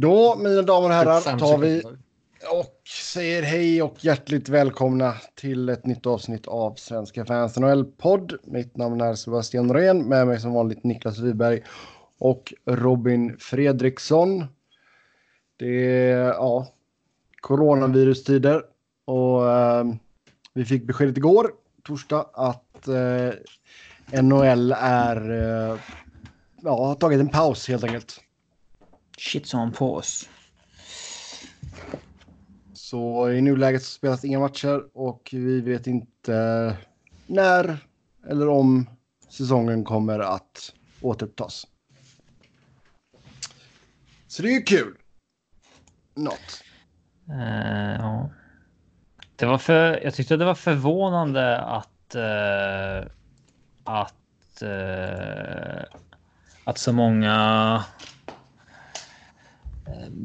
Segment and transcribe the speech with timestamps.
[0.00, 1.82] Då, mina damer och herrar, tar vi
[2.50, 8.34] och säger hej och hjärtligt välkomna till ett nytt avsnitt av Svenska fans NHL-podd.
[8.44, 11.62] Mitt namn är Sebastian Norén, med mig som vanligt Niklas Wiberg
[12.18, 14.44] och Robin Fredriksson.
[15.56, 16.66] Det är ja,
[17.40, 18.62] coronavirustider
[19.04, 19.84] och eh,
[20.52, 21.50] vi fick beskedet igår,
[21.84, 25.78] torsdag, att eh, NHL är, eh,
[26.62, 28.20] ja, har tagit en paus helt enkelt.
[29.20, 30.28] Shit som på oss.
[32.72, 36.76] Så i nuläget så spelas inga matcher och vi vet inte
[37.26, 37.78] när
[38.30, 38.90] eller om
[39.28, 41.66] säsongen kommer att återupptas.
[44.26, 44.96] Så det är ju kul.
[46.14, 46.62] Något.
[47.28, 48.30] Eh, ja.
[49.36, 53.10] Det var för, jag tyckte det var förvånande att eh,
[53.84, 55.98] att eh,
[56.64, 57.84] att så många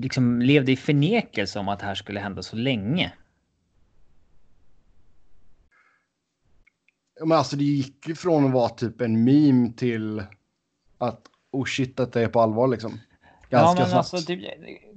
[0.02, 3.14] liksom levde i förnekelse om att det här skulle hända så länge.
[7.20, 10.24] Men alltså det gick ju från att vara typ en meme till
[10.98, 13.00] att oh shit att det är på allvar liksom.
[13.50, 14.14] Ganska ja, men snabbt.
[14.14, 14.44] alltså, typ,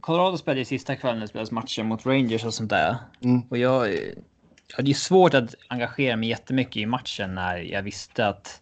[0.00, 2.96] Colorado spelade ju sista kvällen det spelades matcher mot Rangers och sånt där.
[3.20, 3.40] Mm.
[3.48, 8.26] Och jag, jag hade ju svårt att engagera mig jättemycket i matchen när jag visste
[8.26, 8.60] att...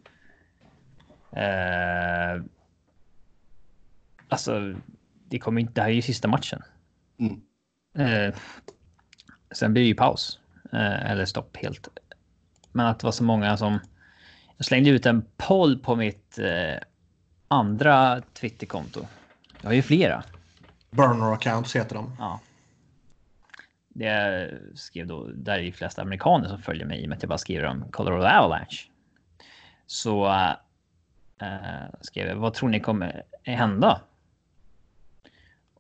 [1.33, 2.43] Eh,
[4.29, 4.75] alltså,
[5.29, 5.73] det kommer inte...
[5.73, 6.63] Det här är ju sista matchen.
[7.19, 7.41] Mm.
[7.99, 8.35] Eh,
[9.51, 10.41] sen blir det ju paus.
[10.73, 11.89] Eh, eller stopp helt.
[12.73, 13.79] Men att det var så många som...
[14.57, 16.79] Jag slängde ut en poll på mitt eh,
[17.49, 19.07] andra Twitterkonto.
[19.61, 20.25] Jag har ju flera.
[20.91, 22.17] Burner accounts heter de.
[22.19, 22.41] Ja.
[23.89, 27.23] Det skrev då, där är de flesta amerikaner som följer mig i och med att
[27.23, 28.91] jag bara skriver om Colorado Avalanche.
[29.87, 30.27] Så
[31.41, 34.01] äh, skrev jag, vad tror ni kommer hända?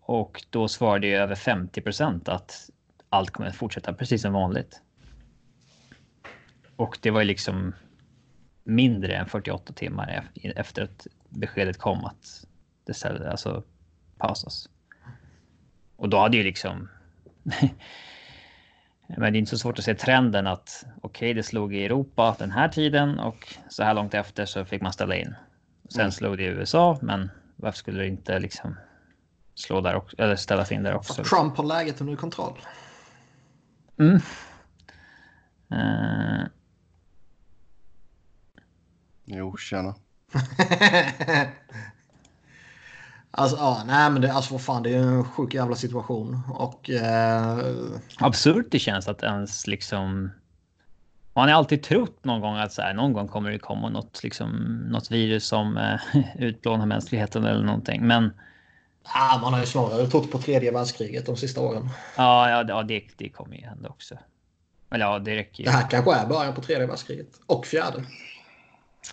[0.08, 2.70] Och då svarade ju över 50 procent att
[3.08, 4.80] allt kommer att fortsätta precis som vanligt.
[6.76, 7.74] Och det var ju liksom
[8.64, 12.46] mindre än 48 timmar ef- efter att beskedet kom att
[12.84, 13.64] det ställde, alltså
[14.18, 14.68] pausas.
[15.96, 16.88] Och då hade ju liksom...
[19.08, 22.36] Men det är inte så svårt att se trenden att okej, det slog i Europa
[22.38, 25.34] den här tiden och så här långt efter så fick man ställa in.
[25.88, 26.12] Sen Mm.
[26.12, 28.76] slog det i USA, men varför skulle det inte liksom
[29.56, 31.24] slå där också, eller ställas in där också?
[31.24, 32.58] Trump har läget under kontroll.
[33.98, 34.20] Mm.
[35.70, 36.46] Eh,
[39.28, 39.94] Jo, tjena.
[43.30, 46.40] alltså, ja, nej men det, alltså vad fan, det är en sjuk jävla situation.
[46.48, 47.58] Och eh,
[48.18, 50.30] absurt det känns att ens liksom...
[51.34, 54.22] Man har alltid trott någon gång att så här, någon gång kommer det komma något,
[54.22, 54.50] liksom,
[54.90, 56.00] något virus som eh,
[56.42, 58.06] utplånar mänskligheten eller någonting.
[58.06, 58.32] Men
[59.14, 61.88] ah, man har ju snarare trott på tredje världskriget de sista åren.
[62.16, 64.18] ja, ja, ja det, det kommer ju hända också.
[64.90, 65.64] Eller ja, det räcker ju.
[65.64, 67.40] Det här kanske är början på tredje världskriget.
[67.46, 68.04] Och fjärde.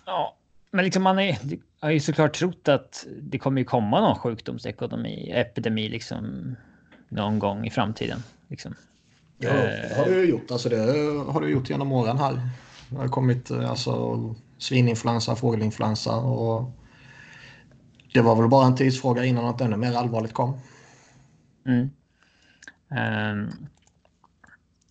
[0.06, 0.36] Ja,
[0.70, 1.38] men liksom man är,
[1.80, 6.56] har ju såklart trott att det kommer ju komma någon sjukdomsekonomi, epidemi liksom
[7.08, 8.22] någon gång i framtiden.
[8.48, 8.74] Liksom.
[9.38, 10.50] Ja, det har ju gjort.
[10.50, 10.76] Alltså det
[11.32, 12.48] har det gjort genom åren här.
[12.88, 16.70] Det har kommit eh, alltså, svininfluensa, fågelinfluensa och
[18.14, 20.58] det var väl bara en tidsfråga innan något ännu mer allvarligt kom.
[21.66, 21.90] Mm.
[22.90, 23.50] Ehm,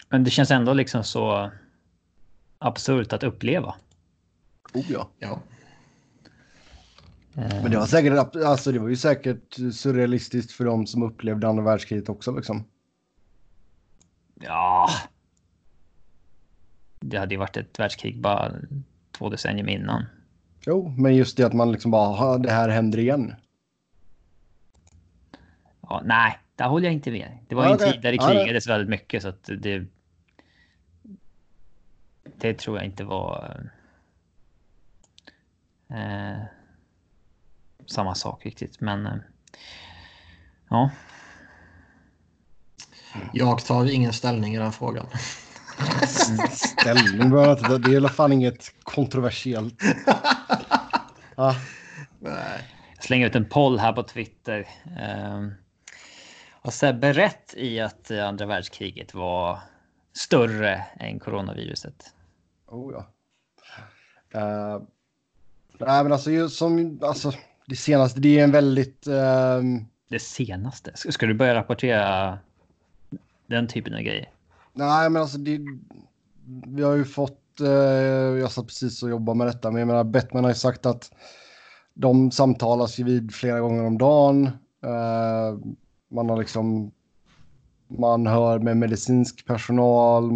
[0.10, 1.52] men det känns ändå liksom så
[2.60, 3.76] absurt att uppleva.
[4.74, 5.10] Oh ja.
[5.20, 5.40] Ja.
[7.34, 11.64] Men det var säkert, alltså det var ju säkert surrealistiskt för de som upplevde andra
[11.64, 12.64] världskriget också liksom.
[14.36, 14.90] Ja.
[17.00, 18.52] Det hade ju varit ett världskrig bara
[19.12, 20.06] två decennier innan.
[20.66, 23.36] Jo, men just det att man liksom bara, "Ha, det här händer igen.
[25.82, 27.38] Ja, nej, där håller jag inte med.
[27.48, 29.86] Det var Ja, en tid där det Ja, krigades väldigt mycket så att det.
[32.38, 33.62] Det tror jag inte var.
[35.90, 36.38] Eh,
[37.86, 39.06] samma sak riktigt, men.
[39.06, 39.14] Eh,
[40.70, 40.90] ja,
[43.34, 45.06] Jag tar ingen ställning i den frågan.
[46.52, 47.78] Ställning ta.
[47.78, 49.82] Det är i alla fall inget kontroversiellt.
[51.38, 51.56] Nej.
[52.96, 54.68] jag slänger ut en poll här på Twitter.
[54.86, 55.48] Eh,
[56.62, 59.60] har Sebbe rätt i att andra världskriget var
[60.14, 62.14] större än coronaviruset?
[62.68, 63.08] oh ja.
[64.36, 64.84] Uh,
[65.78, 67.32] nej men alltså, just som, alltså
[67.66, 69.08] det senaste, det är en väldigt...
[69.08, 70.92] ehm, Det senaste?
[70.96, 72.40] Ska ska du börja rapportera
[73.48, 74.30] den typen av grejer?
[74.74, 75.60] Nej, men alltså det,
[76.68, 77.68] vi har ju fått, eh,
[78.40, 81.12] jag satt precis och jobbade med detta, men jag menar Bettman har ju sagt att
[81.94, 84.46] de samtalas ju vid flera gånger om dagen.
[84.84, 85.60] Eh,
[86.10, 86.92] Man har liksom...
[87.88, 90.32] Man hör med medicinsk personal.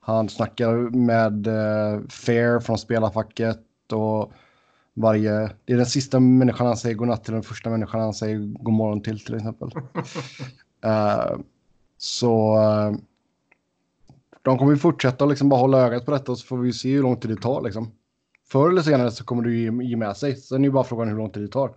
[0.00, 4.32] Han snackar med eh, Fair från spelarfacket och
[4.94, 5.50] varje...
[5.64, 8.74] Det är den sista människan han säger godnatt till, den första människan han säger god
[8.74, 9.70] morgon till, till exempel.
[10.86, 11.40] uh,
[11.98, 12.58] så...
[14.48, 16.92] De kommer ju fortsätta liksom bara hålla ögat på detta och så får vi se
[16.94, 17.90] hur lång tid det tar liksom.
[18.50, 20.36] Förr eller senare så kommer det ju ge med sig.
[20.36, 21.70] Sen är ju bara frågan hur lång tid det tar.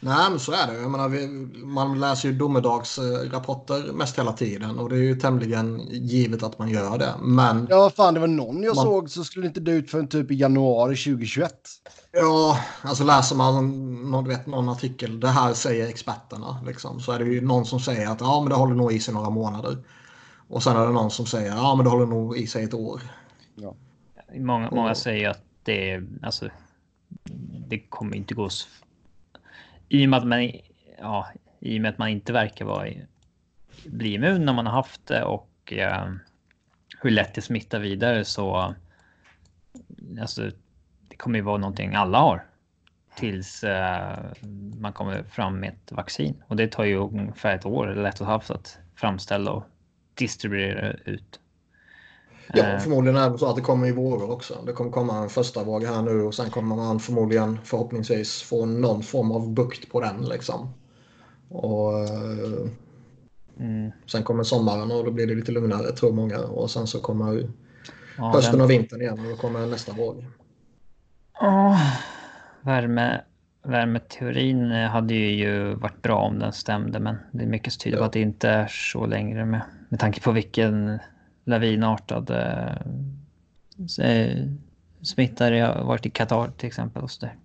[0.00, 0.80] Nej, men så är det.
[0.80, 1.26] Jag menar, vi,
[1.64, 6.68] man läser ju domedagsrapporter mest hela tiden och det är ju tämligen givet att man
[6.68, 7.14] gör det.
[7.20, 7.66] Men...
[7.70, 8.84] Ja, fan, det var någon jag man...
[8.84, 11.52] såg så skulle inte det ut förrän typ i januari 2021.
[12.12, 17.18] Ja, alltså läser man någon, vet, någon artikel, det här säger experterna, liksom, så är
[17.18, 19.76] det ju någon som säger att ja, men det håller nog i sig några månader.
[20.48, 22.74] Och sen är det någon som säger ja, men det håller nog i sig ett
[22.74, 23.00] år.
[23.54, 23.74] Ja.
[24.34, 26.48] Många, många säger att det, alltså,
[27.68, 28.48] det kommer inte gå
[29.88, 30.50] i och med att man,
[30.98, 31.26] ja,
[31.60, 32.88] i och med att man inte verkar vara
[33.86, 36.12] bli immun när man har haft det och eh,
[37.00, 38.74] hur lätt det smittar vidare så
[40.20, 40.50] alltså,
[41.08, 42.44] det kommer ju vara någonting alla har
[43.16, 44.18] tills eh,
[44.80, 48.20] man kommer fram med ett vaccin och det tar ju ungefär ett år eller ett
[48.20, 49.64] och ett halvt att framställa och
[50.16, 51.40] distribuera ut.
[52.52, 52.78] Ja, eh.
[52.78, 54.62] förmodligen är det så att det kommer i vågor också.
[54.66, 58.66] Det kommer komma en första våg här nu och sen kommer man förmodligen förhoppningsvis få
[58.66, 60.68] någon form av bukt på den liksom.
[61.48, 62.68] Och eh,
[63.60, 63.92] mm.
[64.06, 67.48] Sen kommer sommaren och då blir det lite lugnare tror många och sen så kommer
[68.18, 70.24] ja, hösten och vintern igen och då kommer nästa våg.
[71.40, 71.80] Ja,
[72.60, 73.20] värme,
[73.62, 78.04] värmeteorin hade ju varit bra om den stämde men det är mycket som tyder på
[78.04, 80.98] att det inte är så längre med, med tanke på vilken
[81.44, 82.76] lavinartad eh,
[85.02, 87.02] smitta det har varit i Qatar till exempel.
[87.02, 87.36] Och så där.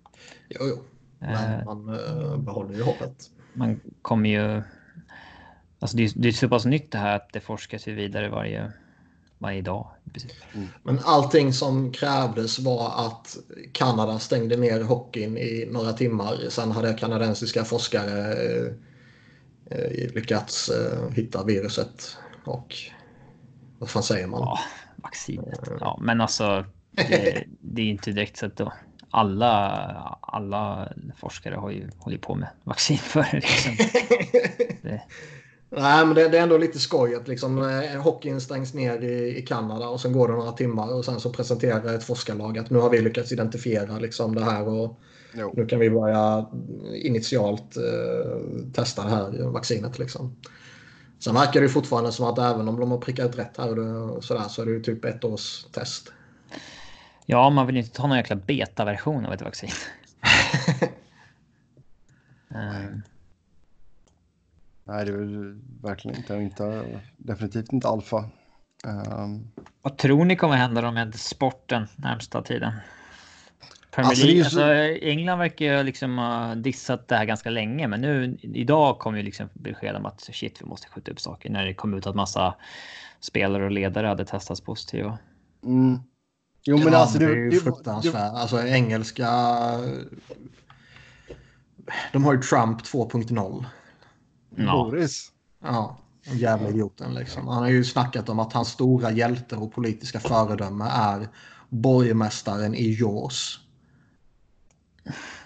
[0.48, 0.82] Jo, jo.
[1.18, 3.30] Men eh, man eh, behåller ju hoppet.
[3.52, 4.62] Man kommer ju...
[5.78, 8.28] Alltså det, är, det är så pass nytt det här att det forskas ju vidare
[8.28, 8.72] varje,
[9.38, 9.86] varje dag.
[10.54, 10.68] Mm.
[10.82, 13.36] Men allting som krävdes var att
[13.72, 16.38] Kanada stängde ner hockeyn i några timmar.
[16.48, 18.72] Sen hade kanadensiska forskare eh,
[19.70, 22.74] eh lyckats eh, hitta viruset och
[23.78, 24.40] vad fan säger man?
[24.40, 24.58] Ja,
[24.96, 25.60] vaccinet.
[25.80, 28.72] Ja, men alltså det, det är inte direkt så att då
[29.10, 29.58] alla,
[30.20, 33.72] alla forskare har ju hållit på med vaccin för liksom.
[34.82, 35.02] det.
[35.76, 39.36] Nej, men det, det, är ändå lite skoj att liksom, eh, hockeyn stängs ner i,
[39.38, 42.70] i Kanada och sen går det några timmar och sen så presenterar ett forskarlag att
[42.70, 45.00] nu har vi lyckats identifiera liksom, det här och
[45.34, 45.52] jo.
[45.56, 46.46] nu kan vi börja
[46.94, 49.98] initialt eh, testa det här vaccinet.
[49.98, 50.36] Liksom.
[51.24, 54.48] Sen verkar det fortfarande som att även om de har prickat rätt här och sådär
[54.48, 56.12] så är det ju typ ett års test.
[57.26, 59.70] Ja, man vill inte ta någon jäkla betaversion av ett vaccin.
[62.48, 63.02] um.
[64.84, 66.84] Nej, det är verkligen inte, inte.
[67.16, 68.24] Definitivt inte alfa.
[68.84, 69.50] Um.
[69.82, 72.72] Vad tror ni kommer hända med sporten närmsta tiden?
[73.94, 74.60] Premier alltså, League, så...
[74.60, 79.16] alltså, England verkar ju liksom ha dissat det här ganska länge, men nu idag kom
[79.16, 82.06] ju liksom besked om att shit, vi måste skjuta upp saker när det kom ut
[82.06, 82.54] att massa
[83.20, 85.18] spelare och ledare hade testats positiva.
[85.64, 85.98] Mm.
[86.64, 88.32] Jo, men ja, alltså det, är ju fruktansvärt.
[88.34, 89.28] Alltså engelska.
[92.12, 93.64] De har ju Trump 2.0.
[94.56, 94.72] Ja.
[94.72, 95.32] Boris.
[95.62, 97.48] Ja, jävla idioten liksom.
[97.48, 101.28] Han har ju snackat om att hans stora hjälte och politiska föredöme är
[101.68, 103.61] borgmästaren i Jaws.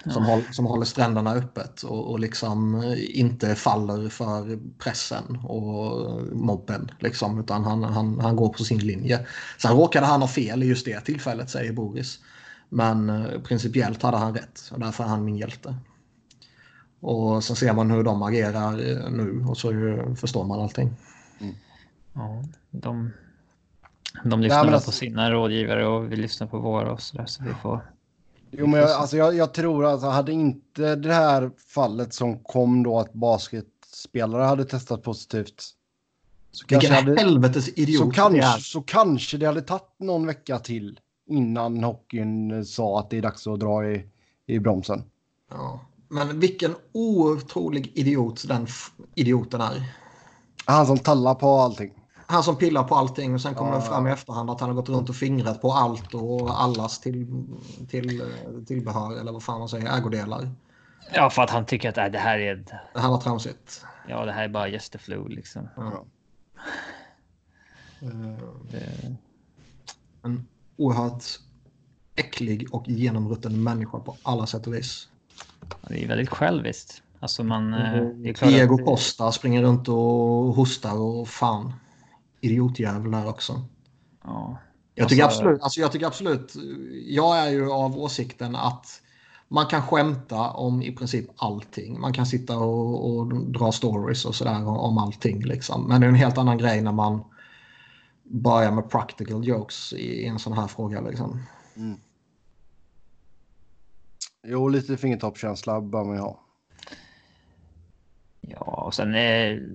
[0.04, 0.30] Som, ja.
[0.30, 6.90] håll, som håller stränderna öppet och, och liksom inte faller för pressen och mobben.
[6.98, 9.26] Liksom, utan han, han, han går på sin linje.
[9.58, 12.18] Sen råkade han ha fel i just det tillfället, säger Boris.
[12.68, 15.74] Men eh, principiellt hade han rätt och därför är han min hjälte.
[17.00, 19.72] Och sen ser man hur de agerar eh, nu och så
[20.16, 20.96] förstår man allting.
[21.40, 21.54] Mm.
[22.12, 23.10] Ja, de,
[24.24, 24.88] de lyssnar ja, alltså...
[24.88, 27.80] på sina rådgivare och vi lyssnar på våra och så där, så vi får
[28.50, 32.38] Jo, men jag, alltså, jag, jag tror att alltså, hade inte det här fallet som
[32.38, 35.72] kom då att basketspelare hade testat positivt.
[36.52, 41.00] Så Vilken hade, helvetes idiot så kanske, så kanske det hade tagit någon vecka till
[41.28, 44.06] innan hockeyn sa att det är dags att dra i,
[44.46, 45.02] i bromsen.
[45.50, 48.66] Ja, men vilken otrolig idiot den
[49.14, 49.92] idioten är.
[50.64, 51.92] Han som tallar på allting
[52.26, 53.76] han som pillar på allting och sen kommer ja.
[53.76, 57.00] det fram i efterhand att han har gått runt och fingrat på allt och allas
[57.00, 57.46] till,
[57.88, 58.22] till,
[58.66, 60.50] tillbehör eller vad fan man säger, ägodelar.
[61.12, 62.56] Ja, för att han tycker att äh, det här är...
[62.94, 63.84] Det här var tramsigt.
[64.08, 65.68] Ja, det här är bara flu liksom.
[65.76, 66.04] Ja.
[68.02, 69.14] Uh,
[70.22, 71.24] en oerhört
[72.16, 75.08] äcklig och genomrutten människa på alla sätt och vis.
[75.88, 77.02] Det är väldigt själviskt.
[77.20, 77.74] Alltså man...
[77.74, 78.22] Mm.
[78.22, 78.84] Diego att...
[78.84, 79.96] Costa springer runt och
[80.54, 81.72] hostar och fan.
[82.46, 83.64] Idiotjävel där också.
[84.24, 84.58] Ja.
[84.94, 85.40] Jag tycker, alltså...
[85.40, 86.54] absolut, alltså jag tycker absolut,
[87.06, 89.02] jag är ju av åsikten att
[89.48, 92.00] man kan skämta om i princip allting.
[92.00, 95.44] Man kan sitta och, och dra stories och sådär om allting.
[95.44, 95.88] Liksom.
[95.88, 97.24] Men det är en helt annan grej när man
[98.22, 101.00] börjar med practical jokes i en sån här fråga.
[101.00, 101.42] Liksom.
[101.76, 102.00] Mm.
[104.46, 106.40] Jo, lite fingertoppskänsla bör man ju ha.
[108.40, 109.68] Ja, och sen är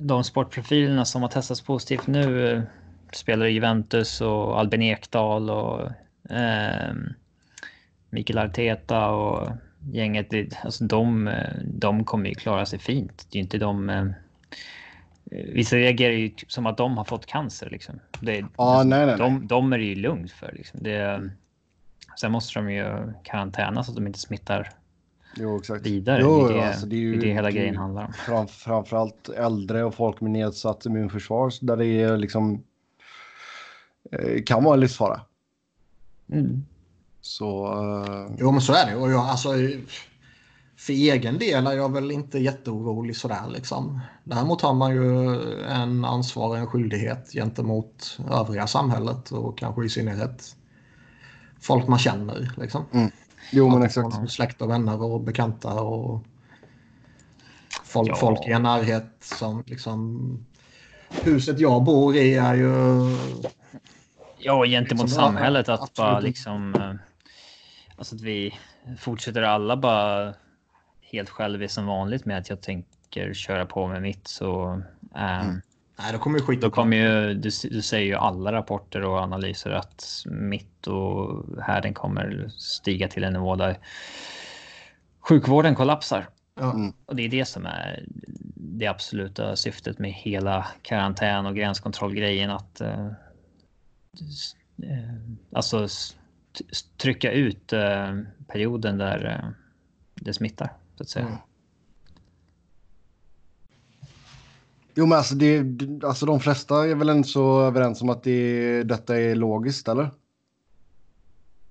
[0.00, 2.62] de sportprofilerna som har testats positivt nu eh,
[3.12, 5.90] spelar i Juventus och Albin Ekdal och
[6.30, 6.94] eh,
[8.10, 9.48] Mikael Arteta och
[9.92, 10.28] gänget.
[10.64, 11.30] Alltså de,
[11.64, 13.26] de kommer ju klara sig fint.
[13.30, 13.90] Det är inte de...
[13.90, 14.06] Eh,
[15.30, 17.70] vissa reagerar ju som att de har fått cancer.
[17.70, 18.00] Liksom.
[18.20, 20.52] Det, ja, alltså, nej, nej, de, de är det ju lugnt för.
[20.52, 20.82] Liksom.
[20.82, 21.30] Det,
[22.20, 24.70] sen måste de ju karantäna så att de inte smittar
[25.36, 25.86] jo, exakt.
[25.86, 26.20] vidare.
[26.22, 28.12] Jo, det, alltså, det, är ju, det hela grejen handlar om.
[28.12, 32.64] Fram, framförallt äldre och folk med nedsatt immunförsvar där det är liksom
[34.12, 35.20] eh, kan vara en livsfara.
[36.32, 36.64] Mm.
[37.20, 37.66] Så...
[37.66, 38.36] Uh...
[38.38, 38.96] Jo, men så är det.
[38.96, 39.48] Och jag, alltså,
[40.76, 44.00] för egen del är jag väl inte jätteorolig sådär liksom.
[44.24, 49.88] Däremot har man ju en ansvar och en skyldighet gentemot övriga samhället och kanske i
[49.88, 50.56] synnerhet
[51.60, 52.84] folk man känner liksom.
[52.92, 53.10] Mm.
[53.50, 54.30] Jo, men exakt.
[54.30, 56.24] Släkt och vänner och bekanta och
[57.84, 58.14] folk, ja.
[58.14, 60.46] folk i en närhet som liksom...
[61.22, 62.72] Huset jag bor i är ju...
[64.38, 65.96] Ja, gentemot liksom, samhället att absolut.
[65.96, 66.74] bara liksom...
[66.74, 66.94] Eh,
[67.96, 68.58] alltså att vi
[68.98, 70.34] fortsätter alla bara
[71.00, 74.64] helt själviskt som vanligt med att jag tänker köra på med mitt så...
[74.64, 74.82] Um,
[75.14, 75.60] mm.
[76.02, 79.18] Nej, då kommer ju skit Då kommer ju, du, du säger ju alla rapporter och
[79.18, 83.78] analyser att mitt och härden kommer stiga till en nivå där
[85.20, 86.28] sjukvården kollapsar.
[86.60, 86.92] Mm.
[87.06, 88.04] Och det är det som är
[88.54, 92.50] det absoluta syftet med hela karantän och gränskontrollgrejen.
[92.50, 93.12] Att uh,
[95.52, 95.88] alltså
[96.96, 99.50] trycka ut uh, perioden där uh,
[100.14, 101.26] det smittar, så att säga.
[101.26, 101.38] Mm.
[105.00, 105.64] Jo, men alltså, det,
[106.04, 110.10] alltså de flesta är väl ändå så överens om att det, detta är logiskt, eller?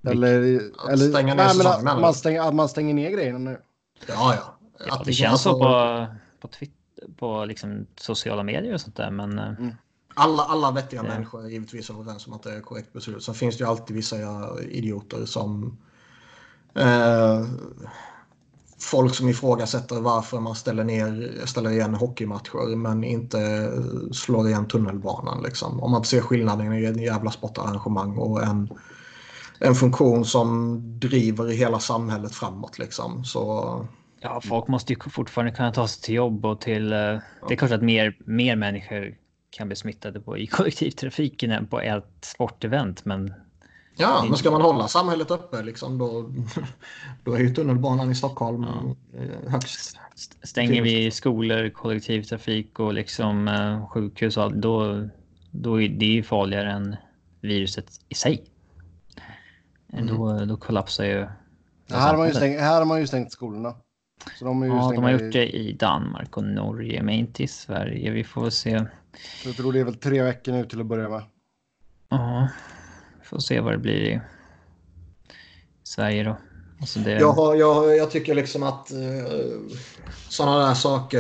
[0.08, 0.62] Eller...
[0.78, 3.62] Att eller stänga ner nej, men att man, stänger, att man stänger ner grejerna nu.
[4.08, 4.58] Ja, ja.
[4.88, 6.08] ja det känns så på,
[6.40, 9.40] på, Twitter, på liksom sociala medier och sånt där, men...
[9.40, 9.76] Eh, mm.
[10.14, 11.10] Alla, alla vettiga ja.
[11.10, 13.24] människor är givetvis överens om att det är korrekt beslut.
[13.24, 14.16] Sen finns det ju alltid vissa
[14.62, 15.78] idioter som...
[16.74, 17.46] Eh,
[18.82, 23.72] folk som ifrågasätter varför man ställer, ner, ställer igen hockeymatcher men inte
[24.12, 25.44] slår igen tunnelbanan.
[25.44, 25.80] Liksom.
[25.84, 28.70] Om man ser skillnaden i en jävla sportarrangemang och en,
[29.60, 32.80] en funktion som driver hela samhället framåt.
[32.80, 33.24] Liksom.
[33.24, 33.86] Så...
[34.22, 36.94] Ja, folk måste ju fortfarande kunna ta sig till jobb och till...
[36.94, 36.98] Eh,
[37.48, 39.16] det är klart att mer, mer människor
[39.50, 43.34] kan bli smittade på, i kollektivtrafiken än på ett sportevent, men
[44.00, 46.30] Ja, men ska man hålla samhället uppe liksom, då,
[47.24, 48.96] då är ju tunnelbanan i Stockholm ja.
[49.20, 49.98] Eh, högst.
[50.44, 55.08] Stänger vi skolor, kollektivtrafik och liksom eh, sjukhus och allt, då,
[55.52, 56.96] då är det ju farligare än
[57.42, 58.44] viruset i sig.
[59.94, 60.08] Mm.
[60.08, 61.28] Då, då kollapsar ju...
[61.90, 63.76] här, har man ju stängt, här har man ju stängt skolorna.
[64.40, 68.12] Så de ja, de har gjort det i Danmark och Norge, men inte i Sverige.
[68.12, 68.86] Vi får väl se.
[69.46, 71.24] Jag tror det är väl tre veckor nu till att börja med.
[72.10, 72.48] Ja.
[73.30, 74.22] Får se vad det blir i
[75.84, 76.38] Sverige då.
[76.82, 77.12] Alltså det...
[77.12, 79.60] jag, har, jag, jag tycker liksom att uh,
[80.30, 81.20] sådana där saker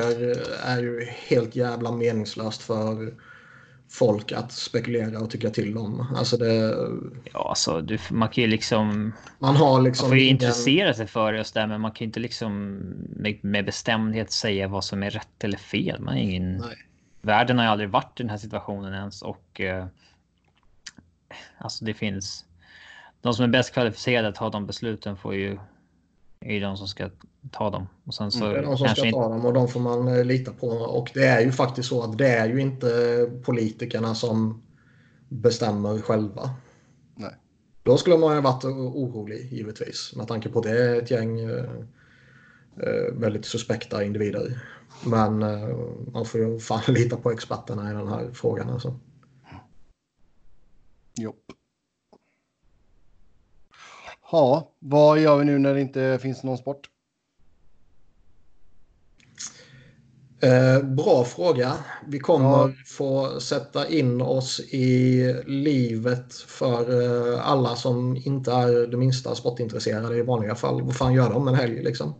[0.63, 3.13] är ju helt jävla meningslöst för
[3.89, 6.06] folk att spekulera och tycka till om.
[6.16, 6.75] Alltså det...
[7.34, 9.13] Ja, alltså du, man kan ju liksom...
[9.39, 10.06] Man har liksom...
[10.06, 10.36] Man får ju ingen...
[10.36, 12.75] intressera sig för det, men man kan ju inte liksom
[13.16, 16.01] med, med bestämdhet säga vad som är rätt eller fel.
[16.01, 16.58] Man är ingen...
[16.58, 16.86] Nej.
[17.22, 19.86] Världen har ju aldrig varit i den här situationen ens och uh,
[21.57, 22.45] alltså det finns.
[23.21, 25.57] De som är bäst kvalificerade att ta de besluten får ju
[26.41, 27.09] är ju de som ska
[27.51, 27.88] ta dem.
[28.05, 30.07] Och sen så mm, det är de som ska ta dem och de får man
[30.07, 30.67] eh, lita på.
[30.67, 32.89] Och det är ju faktiskt så att det är ju inte
[33.43, 34.62] politikerna som
[35.29, 36.50] bestämmer själva.
[37.15, 37.36] Nej.
[37.83, 41.65] Då skulle man ju varit orolig givetvis med tanke på det är ett gäng eh,
[42.77, 44.62] eh väldigt suspekta individer.
[45.05, 45.77] Men eh,
[46.13, 48.69] man får ju fan lita på experterna i den här frågan.
[48.69, 49.00] Alltså.
[51.21, 51.35] Jo.
[54.31, 56.89] Ja, vad gör vi nu när det inte finns någon sport?
[60.41, 61.73] Eh, bra fråga.
[62.07, 62.71] Vi kommer ja.
[62.85, 70.17] få sätta in oss i livet för eh, alla som inte är det minsta sportintresserade
[70.17, 70.81] i vanliga fall.
[70.81, 72.13] Vad fan gör de en helg liksom?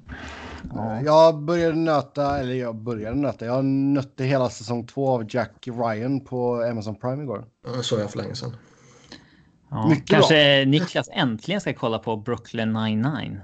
[0.74, 1.02] Ja.
[1.02, 6.26] Jag började nöta, eller jag började nöta, jag nötte hela säsong två av Jack Ryan
[6.26, 7.46] på Amazon Prime igår.
[7.82, 8.56] Såg jag för länge sedan.
[9.70, 9.90] Ja.
[9.90, 13.42] Mycket Kanske Niklas äntligen ska kolla på Brooklyn 99.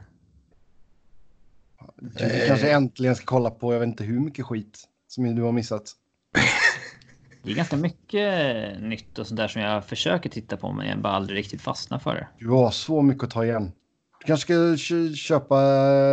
[2.02, 2.48] Du Eh.
[2.48, 5.92] kanske äntligen ska kolla på, jag vet inte hur mycket skit som du har missat.
[7.44, 11.00] Det är ganska mycket nytt och sånt där som jag försöker titta på men jag
[11.02, 12.28] bara aldrig riktigt fastnar för det.
[12.40, 13.72] Du har så mycket att ta igen.
[14.20, 14.44] Du kanske
[14.78, 15.62] ska kö- köpa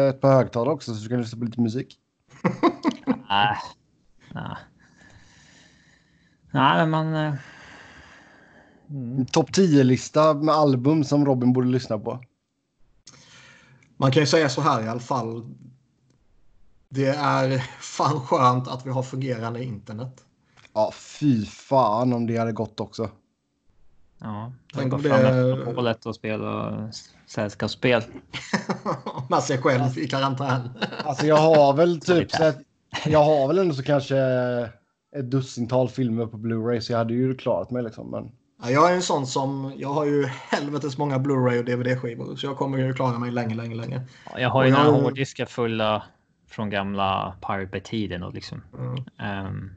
[0.09, 1.99] ett par högtalare också så du kan lyssna på lite musik.
[3.29, 3.57] Nej.
[4.35, 4.57] Nej.
[6.51, 7.37] Nej, men man...
[8.93, 12.21] En topp 10-lista med album som Robin borde lyssna på.
[13.97, 15.55] Man kan ju säga så här i alla fall.
[16.89, 20.25] Det är fan skönt att vi har fungerande internet.
[20.73, 23.11] Ja, fy fan om det hade gått också.
[24.19, 26.79] Ja, Tänk om det- efter monopolet och spela
[27.27, 28.03] sällskapsspel.
[29.31, 30.69] Med sig själv i karantän.
[31.05, 32.59] Alltså jag har väl typ så att,
[33.07, 34.17] Jag har väl ändå så kanske
[35.17, 38.11] ett dussintal filmer på Blu-ray så jag hade ju klarat mig liksom.
[38.11, 38.33] Men
[38.63, 42.37] Ja, jag är en sån som, jag har ju helvetes många Blu-ray och DVD-skivor.
[42.37, 44.03] Så jag kommer ju klara mig länge, länge, länge.
[44.33, 46.03] Ja, Jag har ju Och jag- några hårddiskar fulla
[46.49, 48.63] från gamla Pirate Bay-tiden och liksom.
[48.79, 49.05] Mm.
[49.19, 49.71] ehm,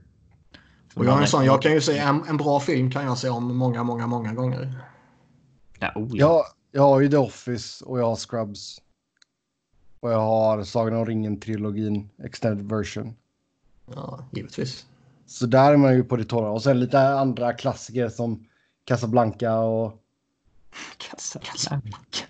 [0.96, 3.18] Och jag är en sån, jag kan ju se en, en bra film kan jag
[3.18, 4.74] se om många, många, många gånger.
[5.80, 6.16] Ja, oh, ja.
[6.18, 8.82] jag, jag har ju The Office och jag har Scrubs.
[10.00, 13.16] Och jag har Sagan om ringen-trilogin, extended version.
[13.96, 14.86] Ja, givetvis.
[15.26, 16.50] Så där är man ju på det torra.
[16.50, 18.46] Och sen lite andra klassiker som
[18.86, 19.94] Casablanca och...
[20.98, 22.26] Casablanca.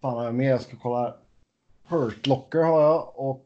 [0.00, 0.50] Fan har jag mer?
[0.50, 1.02] Jag ska kolla.
[1.02, 1.14] här.
[1.88, 3.44] Hurt Locker har jag och...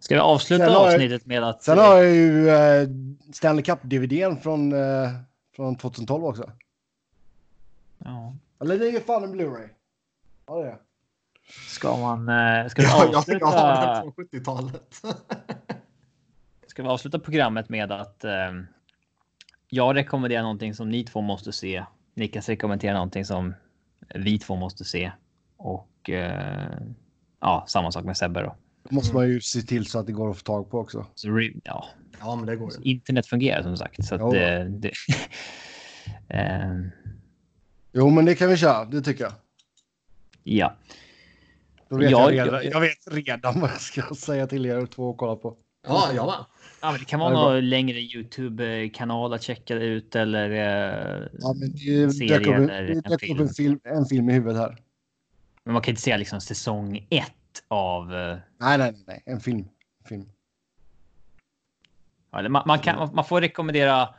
[0.00, 1.62] Ska vi avsluta har jag- avsnittet med att...
[1.62, 2.88] Sen har jag ju eh,
[3.32, 5.10] Stanley Cup-DVDn från, eh,
[5.56, 6.50] från 2012 också.
[7.98, 8.34] Ja.
[8.60, 9.68] Eller det är ju fan en Blu-ray.
[10.46, 10.78] Ja, det är.
[11.68, 12.28] Ska man...
[12.28, 13.46] eh, Ska vi Jag, jag, jag avsluta...
[13.46, 15.02] har den från 70-talet.
[16.66, 18.32] Ska vi avsluta programmet med att eh,
[19.68, 21.84] jag rekommenderar någonting som ni två måste se.
[22.14, 23.54] Niklas rekommenderar någonting som
[24.14, 25.12] vi två måste se.
[25.56, 26.78] Och eh,
[27.40, 28.56] ja, samma sak med Sebbe då.
[28.88, 31.06] Då måste man ju se till så att det går att få tag på också.
[31.14, 31.28] Så,
[31.64, 31.86] ja,
[32.20, 32.90] Ja, men det går ju.
[32.90, 34.04] internet fungerar som sagt.
[34.04, 34.32] Så att Jo.
[34.32, 34.92] det,
[36.28, 36.80] eh,
[37.92, 38.84] Jo, men det kan vi köra.
[38.84, 39.32] Det tycker jag.
[40.42, 40.76] ja,
[41.88, 44.86] Då vet Ja, jag, redan, jag- jag vet redan vad jag ska säga till er
[44.86, 45.56] två att kolla på.
[45.86, 46.34] Ja, jag med.
[46.86, 51.54] Ja men det kan vara det någon längre Youtube-kanal att checka ut eller eh, Ja,
[51.60, 53.40] men det serie dök upp, eller en dök upp film.
[53.40, 54.82] en film, en film i huvudet här.
[55.64, 57.32] Men man kan inte säga liksom säsong ett
[57.68, 58.14] av...
[58.14, 59.22] eh, Nej, nej, nej.
[59.26, 59.68] En film.
[60.08, 60.30] film.
[62.30, 64.14] Ja, man, man, kan, man får rekommendera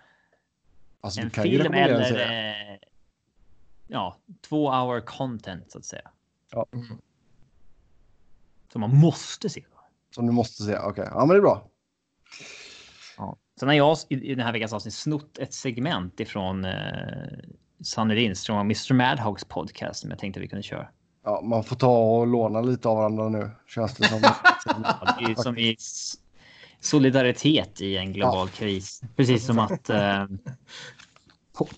[1.01, 2.77] Alltså, en film rekommendera en eller eh,
[3.87, 4.17] ja,
[4.49, 6.11] två hour content så att säga.
[6.51, 6.65] Ja.
[6.73, 6.85] Mm.
[8.71, 9.63] Som man måste se.
[10.15, 10.77] Som du måste se.
[10.77, 11.69] Okej, ja men det är bra.
[13.57, 13.59] Ja.
[13.59, 16.73] Sen har jag i den här veckans avsnitt snott ett segment ifrån eh,
[17.83, 18.93] Sanny Lindström och Mr.
[18.93, 20.87] Madhogs podcast som jag tänkte vi kunde köra.
[21.23, 23.49] Ja, man får ta och låna lite av varandra nu.
[23.67, 24.19] Känns det som.
[24.83, 25.75] Ja, det är som i
[26.79, 29.01] solidaritet i en global kris.
[29.15, 30.25] Precis som att eh,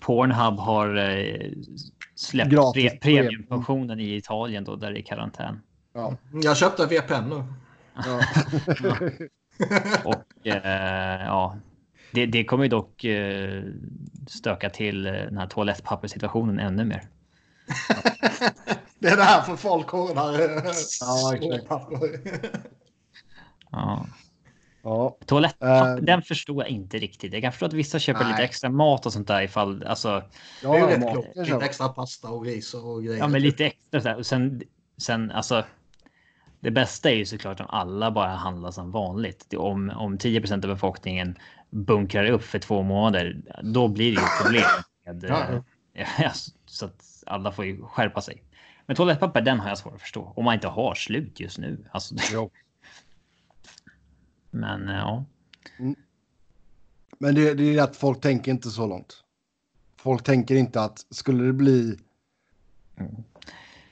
[0.00, 1.50] Pornhub har eh,
[2.14, 5.60] släppt pre premiumfunktionen i Italien då där det är karantän.
[5.94, 6.16] ja.
[6.32, 7.44] Jag köpte VPN nu.
[8.06, 8.20] Ja.
[10.04, 11.56] Och eh, ja,
[12.12, 13.62] det, det kommer ju dock eh,
[14.26, 17.02] stöka till eh, den här toalettpapperssituationen ännu mer.
[18.98, 21.42] Det är det här för folk ordnar Ja, exakt.
[21.42, 22.20] småpapper.
[23.70, 24.06] Ja.
[24.82, 25.16] ja.
[25.26, 25.96] Toalettpapper, Eh.
[25.96, 27.32] den förstår jag inte riktigt.
[27.32, 28.30] Jag kan förstå att vissa köper Nej.
[28.32, 30.22] lite extra mat och sånt där ifall, alltså,
[30.62, 31.36] Det är ju ja rätt klokt.
[31.36, 33.18] Lite extra pasta och ris och grejer.
[33.18, 34.16] ja men lite extra så här.
[34.16, 34.62] Och sen,
[34.98, 35.64] sen alltså.
[36.62, 39.46] Det bästa är ju såklart om alla bara handlar som vanligt.
[39.48, 41.38] Det- Om, om 10% av befolkningen
[41.70, 44.64] bunkrar upp för två månader, då blir det ju problem.
[45.06, 45.62] Med, Ja,
[45.94, 46.32] eh, ja,
[46.66, 48.42] så att alla får ju skärpa sig.
[48.86, 50.32] Men toalettpapper, den har jag svårt att förstå.
[50.36, 51.84] Om man inte har slut just nu.
[51.90, 52.50] Alltså, Jo.
[54.50, 55.24] men eh, ja.
[57.18, 59.24] Men det, det är att folk tänker inte så långt.
[59.96, 61.98] Folk tänker inte att skulle det bli
[62.96, 63.08] Nej,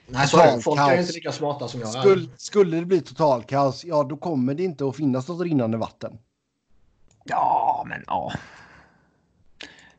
[0.06, 0.28] är det.
[0.28, 1.00] Total Folk är kaos.
[1.00, 2.00] inte lika smarta som jag är.
[2.00, 5.76] skulle, skulle det bli total kaos, ja då kommer det inte att finnas något rinnande
[5.78, 6.18] vatten.
[7.28, 8.32] Ja, men ja.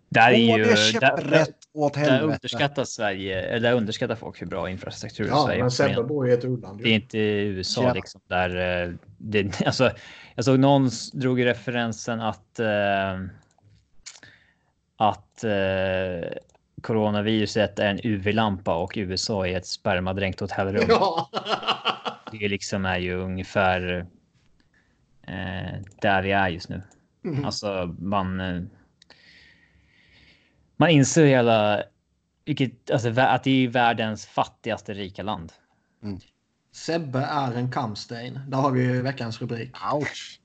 [0.10, 0.64] Där är ju...
[0.64, 2.24] Där, käpprätt åt där helvete.
[2.26, 6.46] underskattar Sverige, eller där underskattar folk hur bra infrastruktur Ja, Sverige men bor i ett
[6.46, 6.82] u-land.
[6.84, 7.94] Det är inte USA Ja.
[7.94, 9.92] liksom där eh, det, alltså,
[10.36, 13.20] jag såg någon drog i referensen att eh,
[14.98, 16.30] att eh,
[16.82, 20.86] coronaviruset är en UV-lampa och USA är ett spermadränkt hotellrum.
[20.90, 21.30] Ja.
[22.32, 24.06] det liksom är ju ungefär
[25.28, 26.82] eh, där vi är just nu.
[27.24, 27.46] Mm.
[27.46, 28.40] Alltså man.
[28.40, 28.62] Eh,
[30.78, 31.84] man inser hela
[32.46, 35.54] vilket alltså att det är världens fattigaste rika land.
[36.04, 36.20] Mm.
[36.72, 38.40] Sebbe är en kamstein.
[38.48, 39.76] Där har vi veckans rubrik.
[39.94, 40.40] Ouch.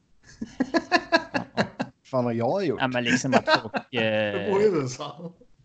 [2.05, 2.81] fan har jag gjort?
[2.81, 3.75] Ja, men liksom att folk...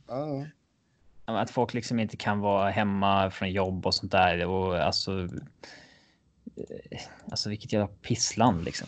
[0.10, 0.43] Eh.
[1.26, 4.45] Att folk liksom inte kan vara hemma från jobb och sånt där.
[4.45, 5.28] Och alltså...
[6.56, 7.00] Eh,
[7.32, 8.88] alltså vilket jävla pissland liksom.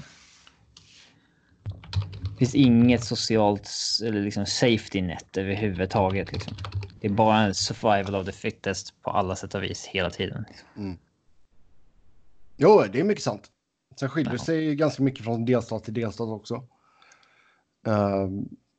[2.41, 3.69] Det finns inget socialt
[4.04, 6.32] eller liksom safety net överhuvudtaget.
[6.32, 6.54] Liksom.
[6.99, 10.45] Det är bara en survival of the fittest på alla sätt och vis hela tiden.
[10.47, 10.67] Liksom.
[10.77, 10.97] Mm.
[12.58, 13.51] Jo, det är mycket sant.
[13.99, 16.56] Sen skiljer det sig ganska mycket från delstat till delstat också.
[17.88, 18.30] Uh,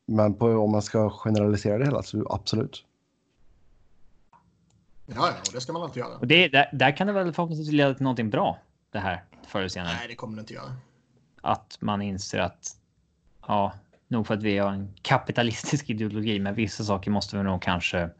[0.06, 2.84] men på, om man ska generalisera det hela så absolut.
[5.06, 6.16] Ja, ja, och det ska man alltid göra.
[6.16, 8.58] Och det, där, där kan det väl förhoppningsvis leda till någonting bra
[8.90, 9.94] det här förr eller senare.
[9.98, 10.76] Nej, det kommer det inte göra.
[11.40, 12.76] Att man inser att
[13.46, 13.72] ja,
[14.08, 18.10] nog för att vi har en kapitalistisk ideologi, men vissa saker måste vi nog kanske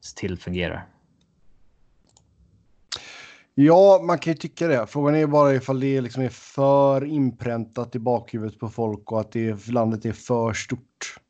[0.00, 0.86] se till fungerar.
[3.54, 4.86] Ja, man kan ju tycka det.
[4.86, 9.32] Frågan är bara ifall det liksom är för inpräntat i bakhuvudet på folk och att
[9.32, 11.20] det, landet är för stort.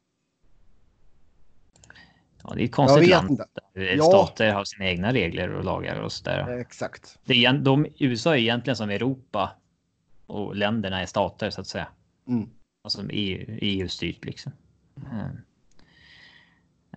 [2.43, 3.31] Ja, det är ett konstigt land.
[3.31, 3.47] Inte.
[3.73, 4.05] Ja.
[4.05, 6.59] Stater har sina egna regler och lagar och sådär.
[6.59, 7.19] Exakt.
[7.25, 9.51] Det är, de, USA är egentligen som Europa
[10.27, 11.89] och länderna är stater så att säga.
[12.29, 12.51] Mm.
[12.89, 14.53] Alltså EU, EU-styrt liksom.
[15.11, 15.37] Mm.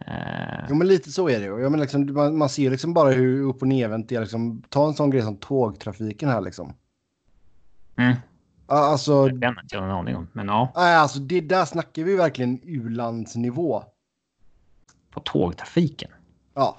[0.08, 1.46] Uh, jo, men lite så är det.
[1.46, 4.22] Jag menar, liksom, man, man ser liksom bara hur upp och nervänt det är.
[4.22, 6.74] Liksom, ta en sån grej som tågtrafiken här liksom.
[7.96, 8.16] Mm.
[8.68, 10.72] Alltså, det har inte jag någon aning om, men ja.
[10.76, 13.84] Nej, alltså det där snackar vi verkligen u-landsnivå.
[15.12, 16.12] På tågtrafiken?
[16.54, 16.78] Ja.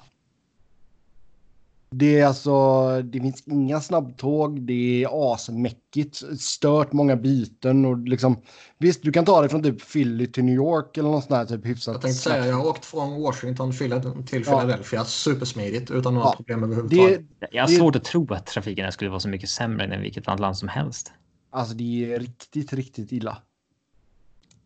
[1.95, 8.41] Det är alltså, det finns inga snabbtåg, det är asmäckigt, stört många byten och liksom
[8.77, 11.57] visst, du kan ta dig från typ Philly till New York eller något sånt där
[11.57, 11.93] typ hyfsat.
[11.93, 15.05] Jag tänkte säga, jag har åkt från Washington till Philadelphia ja.
[15.05, 16.35] supersmidigt utan några ja.
[16.35, 17.21] problem överhuvudtaget.
[17.39, 20.01] Det, jag har det, svårt att tro att trafiken skulle vara så mycket sämre än
[20.01, 21.11] vilket annat land som helst.
[21.51, 23.37] Alltså det är riktigt, riktigt illa.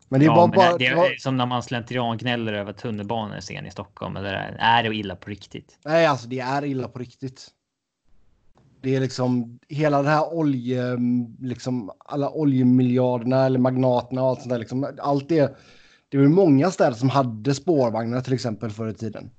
[0.08, 3.40] Men det är ja, bara, bara, det är som när man slentrian gnäller över tunnelbanor
[3.40, 4.16] sen i Stockholm.
[4.16, 5.78] Eller är det illa på riktigt?
[5.84, 7.48] Nej, alltså det är illa på riktigt.
[8.82, 10.96] Det är liksom hela det här olje,
[11.40, 14.58] liksom alla oljemiljarderna eller magnaterna och allt sånt där.
[14.58, 15.56] Liksom, allt det.
[16.08, 19.30] Det var många städer som hade spårvagnar till exempel förr i tiden.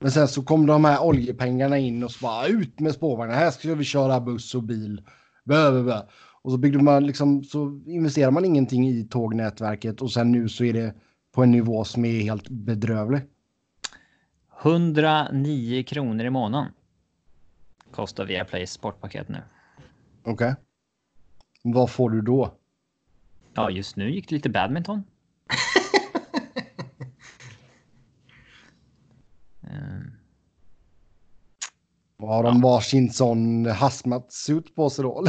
[0.00, 3.34] Men sen så kom de här oljepengarna in och så bara ut med spårvagnar.
[3.34, 5.02] Här ska vi köra buss och bil.
[5.44, 6.00] Bö, bö, bö.
[6.42, 10.64] Och så byggde man liksom, så investerar man ingenting i tågnätverket och sen nu så
[10.64, 10.94] är det
[11.32, 13.22] på en nivå som är helt bedrövlig.
[14.62, 16.72] 109 kronor i månaden
[17.90, 19.42] kostar Viaplays sportpaket nu.
[20.22, 20.32] Okej.
[20.32, 20.54] Okay.
[21.64, 22.54] Vad får du då?
[23.54, 25.02] Ja, just nu gick det lite badminton.
[29.60, 30.12] um.
[32.28, 32.68] Har de ja.
[32.68, 35.24] varsin sån hazmat-suit på sig då?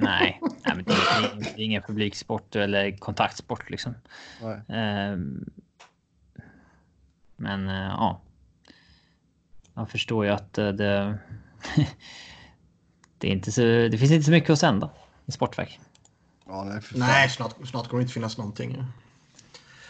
[0.00, 3.94] Nej, nej men det, är, det är ingen publiksport eller kontaktsport liksom.
[4.66, 5.50] Um,
[7.36, 8.20] men uh, ja.
[9.74, 11.18] Jag förstår ju att uh, det.
[13.18, 13.62] det är inte så.
[13.62, 14.90] Det finns inte så mycket att sända
[15.26, 15.80] i Sportverk.
[16.46, 18.84] Ja, nej, nej snart, snart kommer det inte finnas någonting.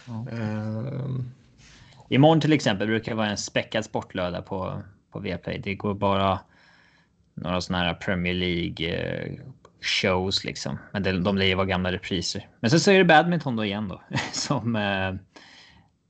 [0.07, 0.27] Ja.
[0.33, 1.21] Uh,
[2.09, 5.59] Imorgon till exempel brukar det vara en späckad sportlördag på på Viaplay.
[5.59, 6.41] Det går bara
[7.35, 9.39] några sådana här Premier League
[9.81, 10.79] shows liksom.
[10.93, 12.49] Men de, de lär ju vara gamla repriser.
[12.61, 14.03] Men sen så är det badminton då igen då.
[14.33, 14.77] Som...
[14.77, 15.15] Eh,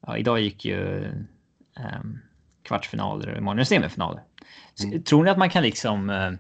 [0.06, 1.04] ja, idag gick ju
[1.76, 2.00] eh,
[2.62, 4.22] kvartsfinaler och imorgon är det semifinaler.
[4.84, 5.02] Mm.
[5.02, 6.10] Tror ni att man kan liksom...
[6.10, 6.32] Eh,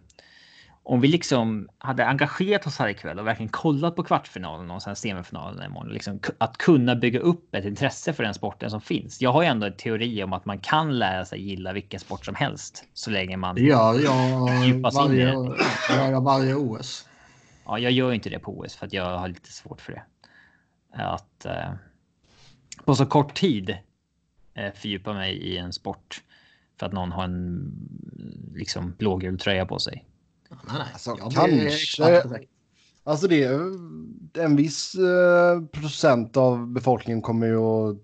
[0.82, 4.96] om vi liksom hade engagerat oss här ikväll och verkligen kollat på kvartsfinalen och sen
[4.96, 5.92] semifinalen imorgon.
[5.92, 9.20] Liksom, att kunna bygga upp ett intresse för den sporten som finns.
[9.20, 12.24] Jag har ju ändå en teori om att man kan lära sig gilla vilken sport
[12.24, 14.20] som helst så länge man ja, ja,
[14.94, 15.34] varje,
[16.10, 17.07] ja, varje OS.
[17.68, 20.02] Ja, jag gör inte det på OS för att jag har lite svårt för det.
[21.02, 21.72] Att eh,
[22.84, 23.76] på så kort tid
[24.54, 26.22] eh, fördjupa mig i en sport
[26.78, 27.72] för att någon har en
[28.54, 30.04] liksom blågul tröja på sig.
[30.50, 30.86] Nej, nej.
[30.92, 32.46] Alltså, kanske.
[33.04, 33.60] Alltså det är
[34.44, 37.96] en viss eh, procent av befolkningen kommer ju att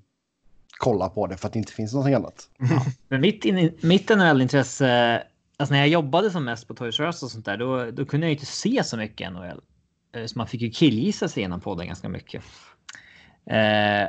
[0.78, 2.48] kolla på det för att det inte finns någonting annat.
[2.58, 2.86] Ja.
[3.08, 5.22] Men mitt, in, mitt NHL-intresse
[5.56, 8.04] Alltså när jag jobbade som mest på Toys R Us och sånt där, då, då
[8.04, 9.60] kunde jag inte se så mycket NHL.
[10.12, 12.42] Eh, så man fick ju killgissa sig igenom podden ganska mycket.
[13.46, 14.08] Eh,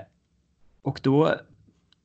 [0.81, 1.35] och då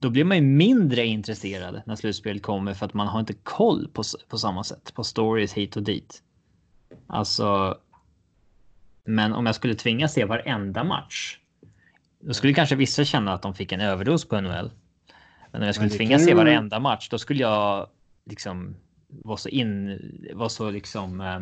[0.00, 3.88] då blir man ju mindre intresserad när slutspelet kommer för att man har inte koll
[3.92, 6.22] på, på samma sätt på stories hit och dit.
[7.07, 7.79] Alltså.
[9.05, 11.38] Men om jag skulle tvingas se varenda match.
[12.20, 14.70] Då skulle kanske vissa känna att de fick en överdos på NHL.
[15.50, 17.88] Men om jag skulle tvingas se varenda match, då skulle jag
[18.24, 18.76] liksom
[19.11, 19.99] vara så in,
[20.35, 21.37] vara så liksom eh,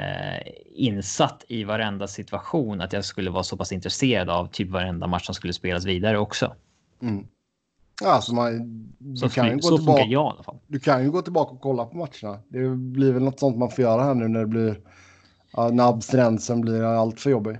[0.00, 0.42] eh,
[0.74, 5.26] insatt i varenda situation att jag skulle vara så pass intresserad av typ varenda match
[5.26, 6.54] som skulle spelas vidare också.
[7.02, 7.26] Mm.
[8.04, 8.66] Alltså man,
[8.98, 10.58] du så, kan ju gå så tillbaka, funkar jag i alla fall.
[10.66, 12.40] Du kan ju gå tillbaka och kolla på matcherna.
[12.48, 14.80] Det blir väl något sånt man får göra här nu när det blir
[15.72, 17.58] när abstinensen blir allt för jobbig.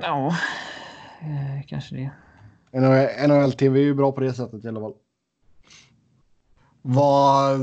[0.00, 0.26] Ja,
[1.20, 2.10] eh, kanske det.
[3.26, 4.94] NHL-TV är ju bra på det sättet i alla fall.
[6.88, 7.60] Vad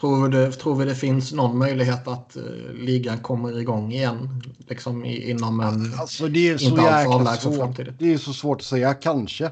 [0.00, 4.42] tror, du, tror vi det finns någon möjlighet att uh, ligan kommer igång igen?
[4.68, 7.56] Liksom inom en alltså, det är så inte jäkla svårt.
[7.56, 7.94] Framtid.
[7.98, 9.50] Det är så svårt att säga, kanske.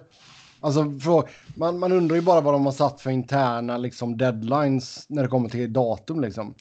[0.60, 5.04] Alltså, för, man, man undrar ju bara vad de har satt för interna liksom, deadlines
[5.08, 6.20] när det kommer till datum.
[6.20, 6.54] Liksom.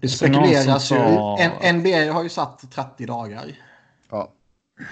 [0.00, 0.96] Det spekuleras ju.
[0.96, 1.38] Sa...
[1.72, 3.44] NBA har ju satt 30 dagar.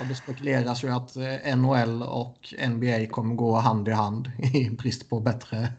[0.00, 4.70] Och det spekuleras ju att eh, NHL och NBA kommer gå hand i hand i
[4.70, 5.72] brist på bättre.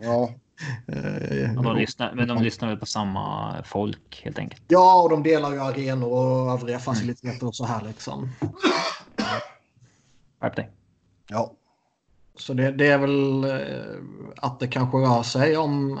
[0.00, 0.30] ja.
[0.86, 4.62] Eh, de lyssnar, men de lyssnar väl på samma folk helt enkelt.
[4.68, 8.30] Ja, och de delar ju arenor och övriga faciliteter och så här liksom.
[10.40, 10.70] Skärp dig.
[11.28, 11.52] Ja.
[12.36, 14.02] Så det, det, är väl eh,
[14.36, 16.00] att det kanske rör sig om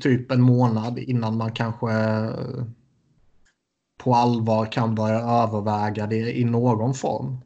[0.00, 1.88] typ en månad innan man kanske
[3.98, 7.38] på allvar kan börja överväga det i någon form.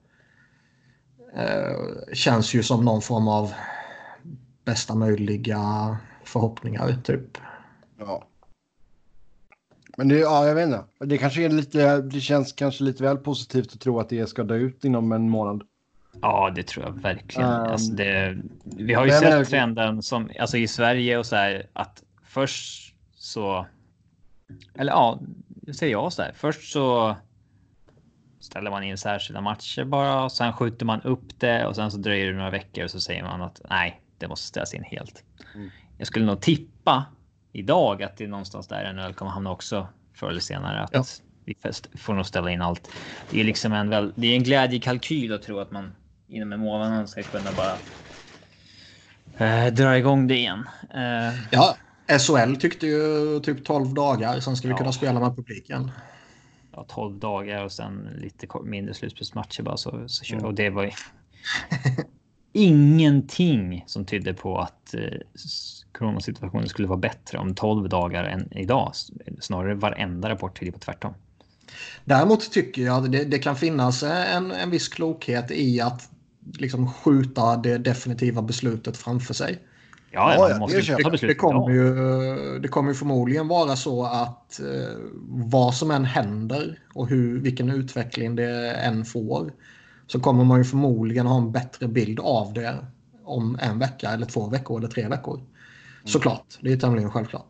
[1.37, 3.53] Eh, känns ju som någon form av
[4.65, 7.38] bästa möjliga förhoppningar typ.
[7.99, 8.25] Ja.
[9.97, 10.85] Men det, ja, jag vet inte.
[11.01, 14.43] Det kanske är lite, det känns kanske lite väl positivt att tro att det ska
[14.43, 15.62] dö ut inom en månad.
[16.21, 17.51] Ja, det tror jag verkligen.
[17.51, 19.45] Um, alltså det, vi har ju sett är...
[19.45, 23.67] trenden som, alltså i Sverige och så här, att först så,
[24.75, 25.21] eller ja,
[25.72, 26.33] säger jag så här.
[26.35, 27.16] Först så
[28.40, 31.98] ställer man in särskilda matcher bara och sen skjuter man upp det och sen så
[31.98, 35.25] dröjer det några veckor och så säger man att nej, det måste ställas in helt.
[35.55, 35.70] Mm.
[35.98, 37.05] Jag skulle nog tippa
[37.53, 40.83] idag att det är någonstans där NHL kommer hamna också förr eller senare.
[40.83, 41.05] Att ja.
[41.44, 41.57] vi
[41.98, 42.90] får nog ställa in allt.
[43.31, 45.94] Det är liksom en väl, det är en glädjekalkyl att tro att man
[46.29, 47.77] inom en månad ska kunna bara
[49.46, 50.68] eh, dra igång det igen.
[50.94, 51.77] Eh, ja,
[52.18, 54.79] SHL tyckte ju typ 12 dagar, sen ska vi ja.
[54.79, 55.90] kunna spela med publiken.
[56.72, 60.46] Ja, 12 dagar och sen lite mindre slutspelsmatcher bara så, så kör mm.
[60.46, 60.90] Och det var ju
[62.53, 65.01] ingenting som tydde på att eh,
[65.92, 68.92] coronasituationen skulle vara bättre om 12 dagar än idag.
[69.40, 71.14] Snarare varenda rapport tyder på tvärtom.
[72.05, 76.11] Däremot tycker jag att det, det, kan finnas en, en viss klokhet i att
[76.59, 79.59] liksom skjuta det definitiva beslutet framför sig.
[80.14, 84.96] Ja, ja, måste det, det, det, kommer ju, det kommer förmodligen vara så att eh,
[85.29, 89.53] vad som än händer och hur, vilken utveckling det än får
[90.07, 92.79] så kommer man ju förmodligen ha en bättre bild av det
[93.25, 95.37] om en vecka eller två veckor eller tre veckor.
[95.37, 95.48] Mm.
[96.05, 97.48] Såklart, det är tämligen självklart.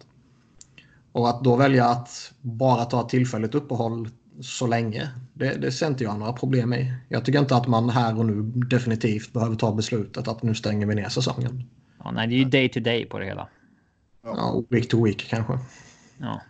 [1.13, 4.09] Och att då välja att bara ta tillfälligt uppehåll
[4.41, 6.95] så länge, det, det ser inte jag några problem i.
[7.09, 10.87] Jag tycker inte att man här och nu definitivt behöver ta beslutet att nu stänger
[10.87, 11.65] vi ner säsongen.
[12.05, 13.49] Ja, nej, det är ju day to day på det hela.
[14.23, 15.59] Ja, week to week kanske.
[16.19, 16.41] Ja.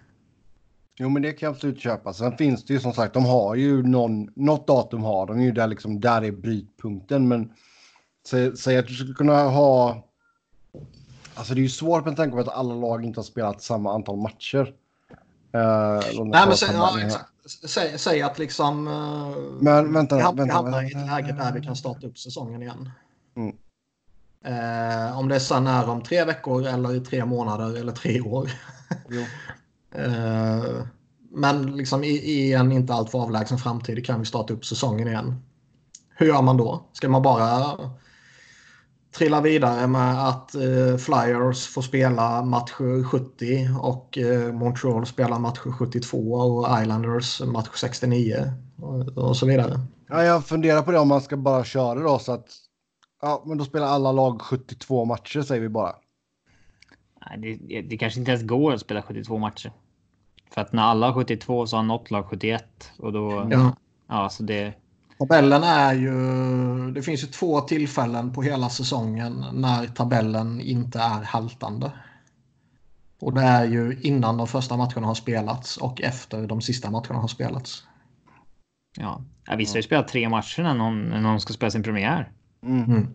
[0.99, 2.13] Jo, men det kan jag absolut köpa.
[2.13, 5.53] Sen finns det ju som sagt, de har ju någon, något datum har de ju
[5.53, 7.29] där liksom, där är brytpunkten.
[7.29, 7.53] Men
[8.27, 10.05] säg, säg att du skulle kunna ha...
[11.35, 13.95] Alltså det är ju svårt med tanke på att alla lag inte har spelat samma
[13.95, 14.75] antal matcher.
[15.55, 16.99] Uh, Nej, men säg, ja,
[17.69, 18.89] säg, säg, att liksom...
[18.89, 22.63] Uh, men vänta, vi vänta, hamnar i ett läge där vi kan starta upp säsongen
[22.63, 22.91] igen.
[23.37, 23.57] Mm.
[24.45, 28.51] Eh, om det sen är om tre veckor eller i tre månader eller tre år.
[29.95, 30.85] eh,
[31.31, 35.43] men liksom i, i, en inte alltför avlägsen framtid kan vi starta upp säsongen igen.
[36.17, 36.87] Hur gör man då?
[36.93, 37.79] Ska man bara
[39.17, 42.73] trilla vidare med att eh, Flyers får spela match
[43.11, 49.81] 70 och eh, Montreal spelar match 72 och Islanders match 69 och, och så vidare.
[50.09, 52.47] Ja, jag funderar på det om man ska bara köra då så att
[53.25, 55.93] Ja, men då spelar alla lag 72 matcher säger vi bara.
[57.27, 59.73] Nej, det, det kanske inte ens går att spela 72 matcher.
[60.51, 63.49] För att när alla har 72 så har något lag 71 och då.
[63.51, 63.77] Ja,
[64.09, 64.75] ja så det.
[65.19, 66.91] Tabellen är ju.
[66.91, 71.93] Det finns ju två tillfällen på hela säsongen när tabellen inte är haltande.
[73.21, 77.19] Och det är ju innan de första matcherna har spelats och efter de sista matcherna
[77.19, 77.87] har spelats.
[78.99, 81.83] Ja, ja vissa har ju spelat tre matcher när någon, när någon ska spela sin
[81.83, 82.33] premiär.
[82.63, 82.85] Mm.
[82.85, 83.09] Mm.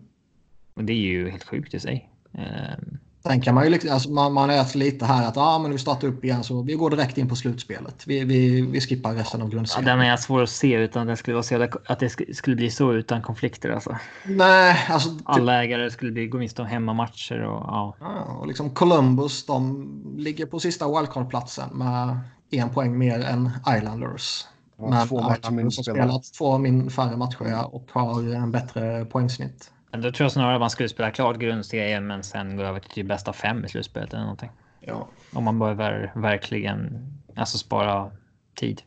[0.74, 2.10] Och det är ju helt sjukt i sig.
[2.34, 5.70] Ehm, Sen kan man ju liksom, alltså man, man är lite här att ah, men
[5.72, 8.04] vi startar upp igen så vi går direkt in på slutspelet.
[8.06, 9.84] Vi, vi, vi skippar resten av Ja, grundserien.
[9.98, 12.56] den är svår att se utan det skulle vara så jävla, att det sk- skulle
[12.56, 13.96] bli så utan konflikter alltså.
[14.24, 17.96] Nej, alltså typ, Alla ägare skulle bli, gå miste om hemmamatcher och ja.
[18.00, 22.18] ja, och liksom Columbus de ligger på sista wildcard-platsen med
[22.50, 24.44] en poäng mer än Islanders.
[24.78, 29.72] Ja, två matcher mindre har spelat två min färre matcher och har en bättre poängsnitt.
[29.90, 32.80] Men då tror jag snarare att man skulle spela klart grundserien men sen gå över
[32.80, 34.50] till typ bästa fem i slutspelet eller någonting.
[34.80, 38.10] Ja, Om man behöver verkligen alltså spara
[38.54, 38.82] tid.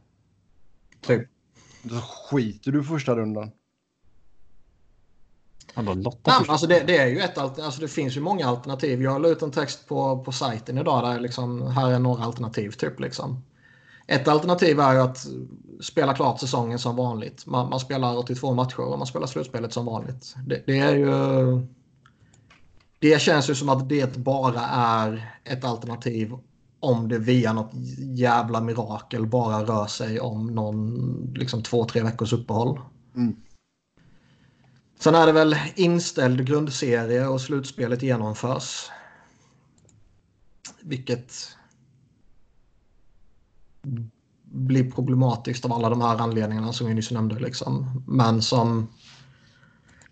[1.01, 1.27] typ.
[1.83, 3.51] Då skiter du första rundan.
[5.75, 7.37] Då Lotta Nej, men alltså det, det är ju ett.
[7.37, 9.01] Alltså det finns ju många alternativ.
[9.01, 12.71] Jag la ut en text på, på sajten idag där liksom, här är några alternativ.
[12.71, 13.43] typ liksom.
[14.11, 15.27] Ett alternativ är ju att
[15.81, 17.45] spela klart säsongen som vanligt.
[17.45, 20.35] Man, man spelar 82 matcher och man spelar slutspelet som vanligt.
[20.45, 21.67] Det, det är ju...
[22.99, 26.33] Det känns ju som att det bara är ett alternativ
[26.79, 27.71] om det via något
[28.15, 32.79] jävla mirakel bara rör sig om någon liksom två, tre veckors uppehåll.
[33.15, 33.35] Mm.
[34.99, 38.89] Sen är det väl inställd grundserie och slutspelet genomförs.
[40.81, 41.33] Vilket
[44.43, 47.39] blir problematiskt av alla de här anledningarna som vi nyss nämnde.
[47.39, 48.03] Liksom.
[48.07, 48.87] Men som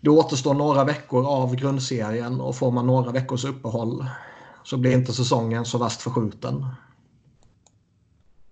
[0.00, 4.06] det återstår några veckor av grundserien och får man några veckors uppehåll
[4.64, 6.66] så blir inte säsongen så värst förskjuten.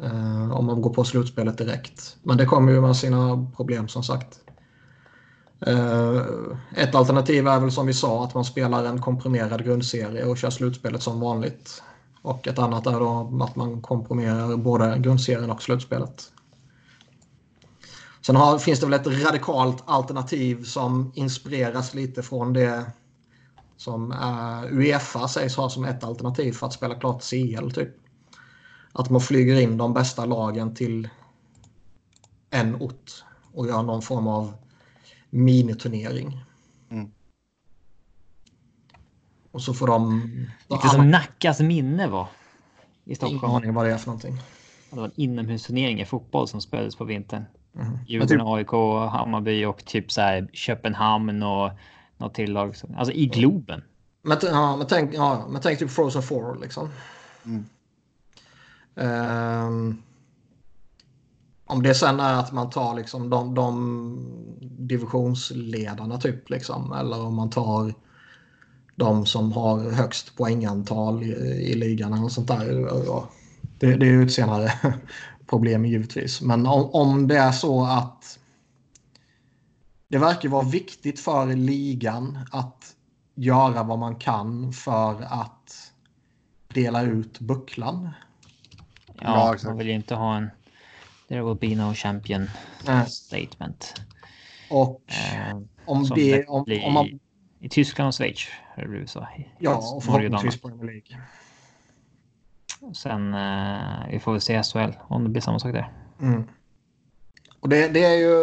[0.02, 2.16] Eh, om man går på slutspelet direkt.
[2.22, 4.40] Men det kommer ju med sina problem som sagt.
[5.66, 6.22] Eh,
[6.76, 10.50] ett alternativ är väl som vi sa att man spelar en komprimerad grundserie och kör
[10.50, 11.82] slutspelet som vanligt.
[12.22, 16.32] Och ett annat är då att man komprimerar både grundserien och slutspelet.
[18.20, 22.92] Sen har, finns det väl ett radikalt alternativ som inspireras lite från det
[23.76, 27.70] som uh, Uefa sägs ha som ett alternativ för att spela klart CL.
[27.70, 27.88] Typ.
[28.92, 31.08] Att man flyger in de bästa lagen till
[32.50, 34.52] en ort och gör någon form av
[35.30, 36.44] miniturnering.
[36.90, 37.10] Mm.
[39.50, 40.22] Och så får de...
[40.68, 42.24] Lite som Nackas minne var.
[42.24, 42.26] I
[43.04, 43.54] Ingen Stockholm.
[43.54, 44.36] aning vad det är för någonting.
[44.90, 47.44] Det var en inomhusturnering i fotboll som spelades på vintern.
[47.72, 51.70] Men Djurgården, typ- AIK, Hammarby och typ så här Köpenhamn och
[52.16, 52.74] något till lag.
[52.96, 53.82] Alltså i Globen.
[54.22, 56.88] Men, ja, men, tänk, ja, men tänk typ Frozen 4 liksom.
[57.44, 57.64] Mm.
[58.96, 60.02] Ehm,
[61.66, 64.18] om det sen är att man tar liksom de, de
[64.60, 66.92] divisionsledarna typ liksom.
[66.92, 67.94] Eller om man tar
[68.98, 71.26] de som har högst poängantal i,
[71.70, 72.64] i ligan eller något sånt där.
[73.78, 74.72] Det, det är ju ett senare
[75.46, 76.40] problem givetvis.
[76.40, 78.38] Men om, om det är så att
[80.08, 82.94] det verkar vara viktigt för ligan att
[83.34, 85.92] göra vad man kan för att
[86.74, 88.10] dela ut bucklan.
[89.20, 90.50] Ja, man vill ju inte ha en
[91.28, 92.50] There will be no champion
[92.86, 93.06] Nej.
[93.10, 93.94] statement.
[94.70, 96.46] Och Eh, om det...
[96.46, 97.20] Om, om man,
[97.60, 98.48] I Tyskland och Schweiz.
[99.06, 99.20] Så.
[99.20, 101.20] I ja, och förhoppningsvis Premier League.
[102.94, 105.92] Sen eh, vi får väl se SHL om det blir samma sak där.
[106.20, 106.48] Mm.
[107.60, 108.36] Och det, det är ju...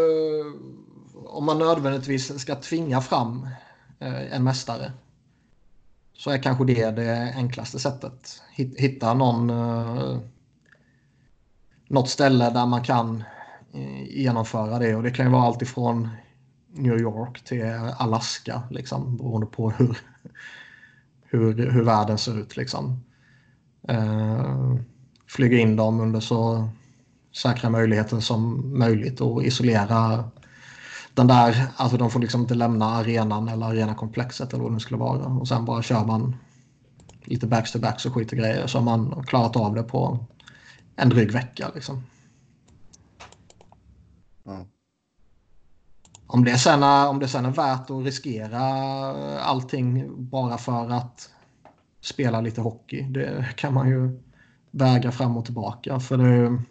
[1.28, 3.48] Om man nödvändigtvis ska tvinga fram
[4.00, 4.92] eh, en mästare
[6.14, 8.42] så är kanske det det enklaste sättet.
[8.56, 9.50] Hitt- Hitta någon...
[9.50, 10.20] Eh,
[11.88, 13.24] något ställe där man kan
[13.74, 14.96] eh, genomföra det.
[14.96, 16.10] Och det kan ju vara allt ifrån
[16.76, 17.66] New York till
[17.98, 18.64] Alaska.
[18.70, 19.98] Liksom, beroende på hur,
[21.24, 22.58] hur, hur världen ser ut.
[22.58, 23.04] Liksom.
[23.88, 24.76] Eh,
[25.28, 26.70] flyga in dem under så
[27.36, 30.30] säkra möjligheter som möjligt och isolera
[31.14, 34.80] den där, alltså de får liksom inte lämna arenan eller arenakomplexet eller vad det nu
[34.80, 35.26] skulle vara.
[35.26, 36.36] Och sen bara kör man
[37.24, 40.26] lite backs to backs och skit och grejer så har man klarat av det på
[40.96, 42.04] en dryg vecka liksom.
[44.44, 44.66] Ja.
[46.28, 48.62] Om det, sen är, om det sen är värt att riskera
[49.40, 51.30] allting bara för att
[52.02, 54.20] spela lite hockey, det kan man ju
[54.72, 56.00] väga fram och tillbaka.
[56.00, 56.62] För det,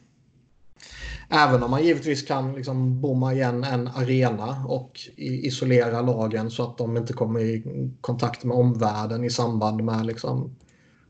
[1.28, 6.78] även om man givetvis kan liksom bomma igen en arena och isolera lagen så att
[6.78, 7.62] de inte kommer i
[8.00, 10.56] kontakt med omvärlden i samband med liksom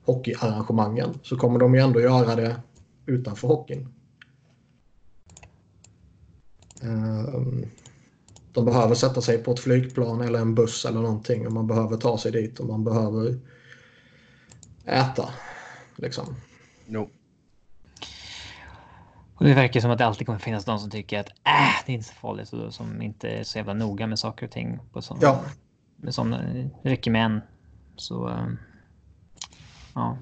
[0.04, 2.56] hockeyarrangemangen så kommer de ju ändå göra det
[3.06, 3.88] utanför hockeyn.
[6.82, 7.66] Um,
[8.54, 11.96] de behöver sätta sig på ett flygplan eller en buss eller någonting och man behöver
[11.96, 13.40] ta sig dit och man behöver
[14.84, 15.28] äta.
[15.96, 16.36] Liksom.
[16.86, 17.10] No.
[19.34, 21.92] Och det verkar som att det alltid kommer finnas de som tycker att äh, det
[21.92, 24.80] är inte så farligt och som inte är så jävla noga med saker och ting.
[24.92, 25.44] På sån, Ja.
[25.96, 27.40] Med sån, det räcker med en.
[27.96, 28.46] Så eh,
[29.94, 30.18] ja.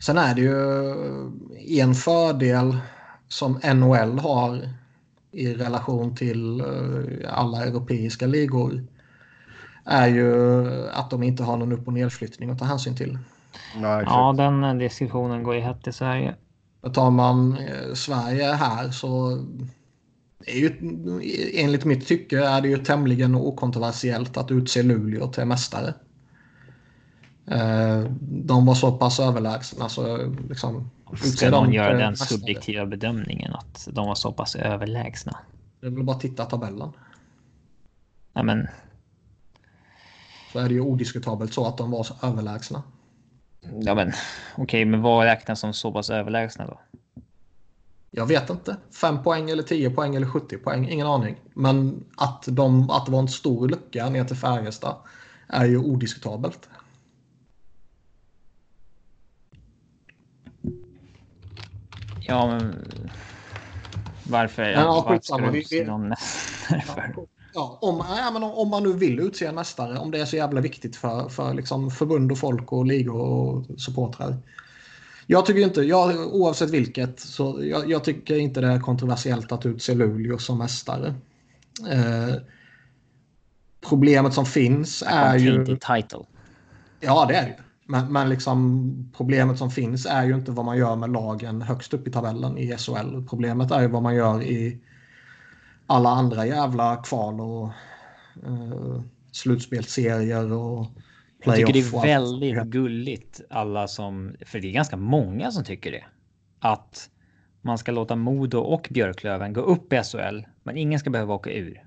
[0.00, 2.76] Sen är det ju en fördel
[3.32, 4.68] som NHL har
[5.30, 8.84] i relation till eh, alla europeiska ligor
[9.84, 13.18] är ju att de inte har någon upp och nedflyttning att ta hänsyn till.
[13.76, 16.34] Nej, ja, den eh, diskussionen går ju hett i Sverige.
[16.94, 19.44] Tar man eh, Sverige här så
[20.46, 20.70] är ju,
[21.54, 25.94] enligt mitt tycke är det ju tämligen okontroversiellt att utse Luleå till mästare.
[28.20, 30.90] De var så pass överlägsna så liksom...
[31.16, 35.38] Ska någon göra den subjektiva bedömningen att de var så pass överlägsna?
[35.80, 36.92] Det är väl bara att titta tabellen.
[38.32, 38.68] Nej, men
[40.52, 42.82] Så är det ju odiskutabelt så att de var så överlägsna.
[43.80, 44.12] Ja, men
[44.56, 46.80] okej, men vad räknas som så pass överlägsna då?
[48.10, 48.76] Jag vet inte.
[49.00, 50.88] 5 poäng eller 10 poäng eller 70 poäng.
[50.88, 51.36] Ingen aning.
[51.54, 54.96] Men att, de, att det var en stor lucka ner till Färjestad
[55.48, 56.68] är ju odiskutabelt.
[62.26, 62.88] Ja, men
[64.24, 64.62] varför?
[64.62, 67.14] Ja, varför ska du utse någon nästare för?
[67.54, 70.36] Ja, om, ja, men om, man nu vill utse en mästare, om det är så
[70.36, 74.36] jävla viktigt för, för liksom förbund och folk och ligor och supportrar.
[75.26, 79.66] Jag tycker inte, jag, oavsett vilket, så jag, jag tycker inte det är kontroversiellt att
[79.66, 81.14] utse Luleå som mästare.
[81.90, 82.34] Eh,
[83.88, 85.64] problemet som finns är ju...
[85.64, 86.26] Tainted title.
[87.00, 87.71] Ja, det är det ju.
[87.92, 91.94] Men, men liksom, problemet som finns är ju inte vad man gör med lagen högst
[91.94, 93.26] upp i tabellen i SHL.
[93.28, 94.78] Problemet är ju vad man gör i
[95.86, 97.68] alla andra jävla kval och
[98.46, 100.86] uh, slutspelsserier och
[101.44, 102.32] Jag tycker det playoff är allt.
[102.32, 106.04] väldigt gulligt alla som, för det är ganska många som tycker det.
[106.58, 107.10] Att
[107.60, 111.50] man ska låta Modo och Björklöven gå upp i SHL, men ingen ska behöva åka
[111.50, 111.84] ur.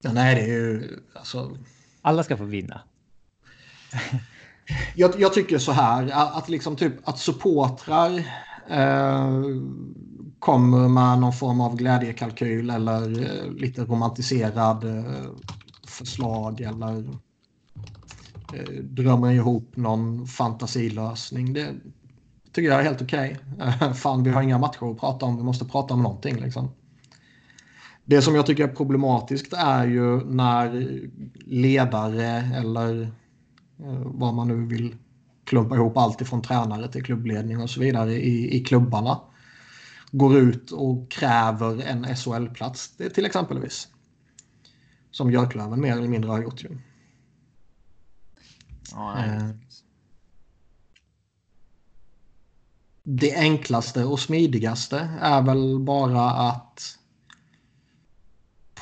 [0.00, 0.98] Ja, nej, det är ju...
[1.14, 1.56] Alltså,
[2.00, 2.80] Alla ska få vinna.
[4.94, 8.18] jag, jag tycker så här att, att liksom typ att supportrar
[8.68, 9.40] eh,
[10.38, 15.22] kommer med någon form av glädjekalkyl eller eh, lite romantiserad eh,
[15.86, 16.98] förslag eller
[18.54, 21.52] eh, drömmer ihop någon fantasilösning.
[21.52, 21.74] Det
[22.52, 23.38] tycker jag är helt okej.
[23.56, 23.94] Okay.
[23.94, 25.36] fan, vi har inga matcher att prata om.
[25.36, 26.68] Vi måste prata om någonting liksom.
[28.04, 31.00] Det som jag tycker är problematiskt är ju när
[31.46, 33.12] ledare eller
[34.04, 34.96] vad man nu vill
[35.44, 39.20] klumpa ihop allt ifrån tränare till klubbledning och så vidare i, i klubbarna
[40.10, 43.88] går ut och kräver en SHL-plats det- till exempelvis.
[45.10, 46.78] Som Björklöven mer eller mindre har gjort ju.
[48.92, 49.24] Ja.
[49.24, 49.50] Eh,
[53.04, 56.98] Det enklaste och smidigaste är väl bara att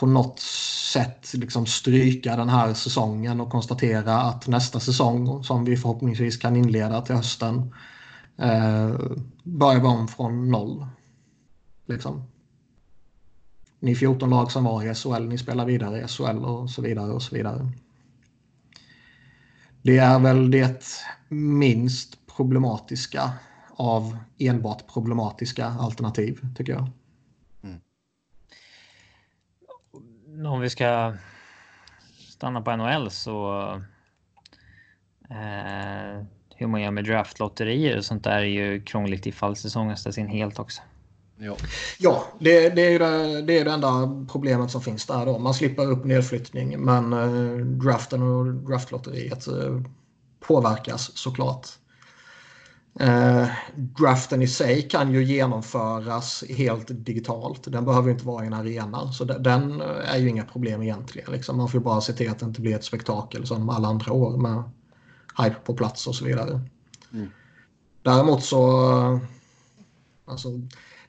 [0.01, 0.41] på något
[0.93, 6.57] sätt liksom stryka den här säsongen och konstatera att nästa säsong som vi förhoppningsvis kan
[6.57, 7.75] inleda till hösten
[8.37, 8.91] eh,
[9.43, 10.87] börjar vi om från noll.
[11.87, 12.23] Liksom.
[13.81, 17.13] Ni 14 lag som var i SHL, ni spelar vidare i SHL och så vidare
[17.13, 17.73] och så vidare.
[19.83, 20.85] Det är väl det
[21.29, 23.33] minst problematiska
[23.77, 26.89] av enbart problematiska alternativ tycker jag.
[30.47, 31.15] Om vi ska
[32.29, 33.63] stanna på NHL så.
[35.31, 36.25] Eh,
[36.57, 40.29] hur man gör med draftlotterier och sånt där är ju krångligt ifall säsongen ställs in
[40.29, 40.83] helt också.
[41.39, 41.57] Ja.
[41.99, 45.39] Ja, det, det är ju det, det, är det enda problemet som finns där då.
[45.39, 49.81] Man slipper upp nedflyttning men eh, draften och draftlotteriet eh,
[50.41, 51.67] påverkas såklart.
[52.95, 57.73] Eh, draften i sig kan ju genomföras helt digitalt.
[57.73, 59.13] Den behöver inte vara i en arena.
[59.13, 61.33] Så de- den eh, är ju inga problem egentligen.
[61.33, 61.57] Liksom.
[61.57, 64.13] Man får ju bara se till att det inte blir ett spektakel som alla andra
[64.13, 64.63] år med
[65.39, 66.61] hype på plats och så vidare.
[67.13, 67.29] Mm.
[68.03, 68.91] Däremot så...
[69.15, 69.19] eh,
[70.25, 70.49] Alltså,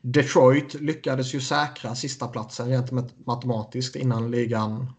[0.01, 4.93] Detroit lyckades ju säkra sista platsen rent mat- matematiskt innan ligan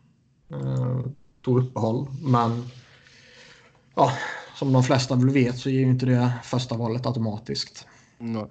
[0.50, 1.00] eh,
[1.44, 2.06] tog uppehåll.
[2.22, 2.64] Men
[3.94, 4.12] ja,
[4.54, 7.86] som de flesta väl vet så är ju inte det första valet automatiskt.
[8.20, 8.46] Eh,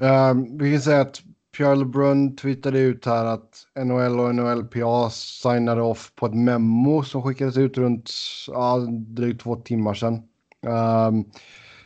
[0.00, 1.22] Eh, vi kan säga att
[1.56, 7.22] Pierre LeBrun twittrade ut här att NHL och NHLPA signade off på ett memo som
[7.22, 8.10] skickades ut runt
[8.48, 10.22] ja, drygt två timmar sedan.
[10.66, 11.24] Ehm,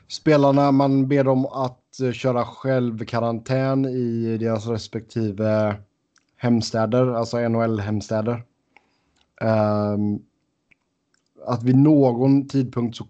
[0.09, 5.77] spelarna, man ber dem att eh, köra självkarantän i deras respektive
[6.37, 8.43] hemstäder, alltså NHL-hemstäder.
[9.41, 10.19] Ehm,
[11.47, 13.07] att vid någon tidpunkt så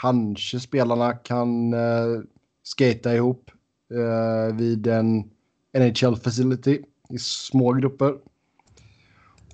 [0.00, 2.22] kanske spelarna kan uh,
[2.62, 3.50] skata ihop
[3.92, 5.30] uh, vid en
[5.74, 8.14] NHL facility i små grupper.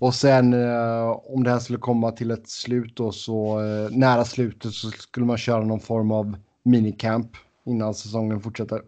[0.01, 3.61] Och sen uh, om det här skulle komma till ett slut då så
[3.91, 7.31] nära slutet så skulle man köra någon form av minicamp
[7.67, 8.83] innan säsongen fortsätter.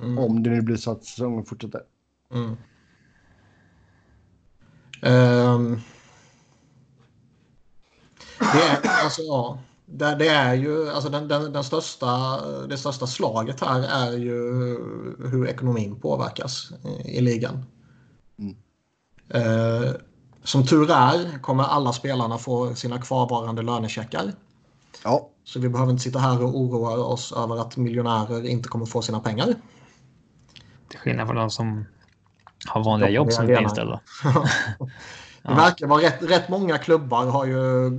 [0.00, 0.18] Mm.
[0.18, 1.80] Om det nu blir så att säsongen fortsätter.
[2.34, 2.56] Mm.
[5.02, 5.80] Um,
[8.52, 13.06] det, är, alltså, ja, det, det, är ju alltså den, den, den, största, det största
[13.06, 14.38] slaget här är ju
[15.30, 17.64] hur ekonomin påverkas i, i ligan.
[18.38, 18.56] Mm.
[19.34, 19.92] Uh,
[20.44, 24.32] som tur är kommer alla spelarna få sina kvarvarande lönecheckar.
[25.04, 25.28] Ja.
[25.44, 29.02] Så vi behöver inte sitta här och oroa oss över att miljonärer inte kommer få
[29.02, 29.54] sina pengar.
[30.88, 31.84] Till skillnad från de som
[32.66, 34.00] har vanliga jobb som är inställda.
[35.42, 37.90] Det verkar vara rätt, rätt många klubbar har ju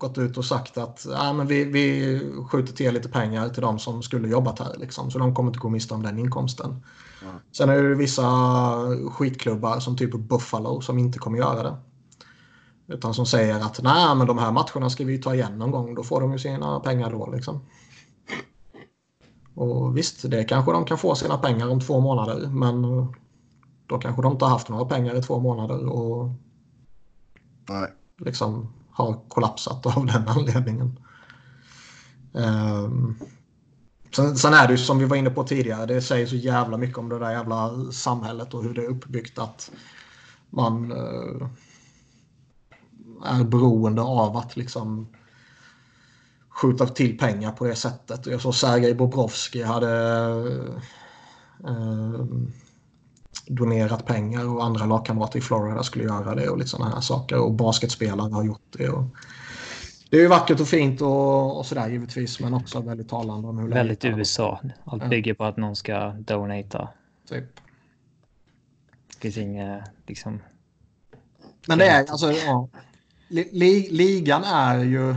[0.00, 2.20] gått ut och sagt att äh, men vi, vi
[2.50, 4.76] skjuter till lite pengar till de som skulle jobbat här.
[4.78, 6.70] Liksom, så de kommer inte gå miste om den inkomsten.
[7.22, 7.34] Mm.
[7.52, 8.26] Sen är det vissa
[9.10, 11.76] skitklubbar som typ Buffalo som inte kommer göra det.
[12.86, 15.94] Utan som säger att nej men de här matcherna ska vi ta igen någon gång.
[15.94, 17.60] Då får de ju sina pengar då liksom.
[19.54, 22.48] Och visst, det kanske de kan få sina pengar om två månader.
[22.48, 22.82] Men
[23.86, 25.86] då kanske de inte har haft några pengar i två månader.
[25.88, 26.30] Och
[27.68, 27.92] Nej.
[28.18, 28.68] liksom
[29.00, 30.98] har kollapsat av den anledningen.
[32.32, 33.18] Um,
[34.16, 36.76] sen, sen, är det ju som vi var inne på tidigare, det säger så jävla
[36.76, 39.70] mycket om det där jävla samhället och hur det är uppbyggt att
[40.50, 41.48] man uh,
[43.24, 45.08] är beroende av att liksom
[46.48, 48.26] skjuta till pengar på det sättet.
[48.26, 49.86] Jag såg Sergej Bobrovski hade
[51.68, 52.26] uh,
[53.50, 57.38] donerat pengar och andra lagkamrater i Florida skulle göra det och lite sådana här saker.
[57.38, 58.88] Och basketspelare har gjort det.
[58.88, 59.04] Och
[60.10, 63.58] det är ju vackert och fint och, och sådär givetvis men också väldigt talande om
[63.58, 64.60] hur Väldigt USA.
[64.84, 66.88] Allt bygger på att någon ska donata.
[67.28, 67.44] Typ.
[69.06, 70.40] Det finns inget liksom...
[71.68, 72.68] Men det är alltså, ja.
[73.90, 75.14] Ligan är ju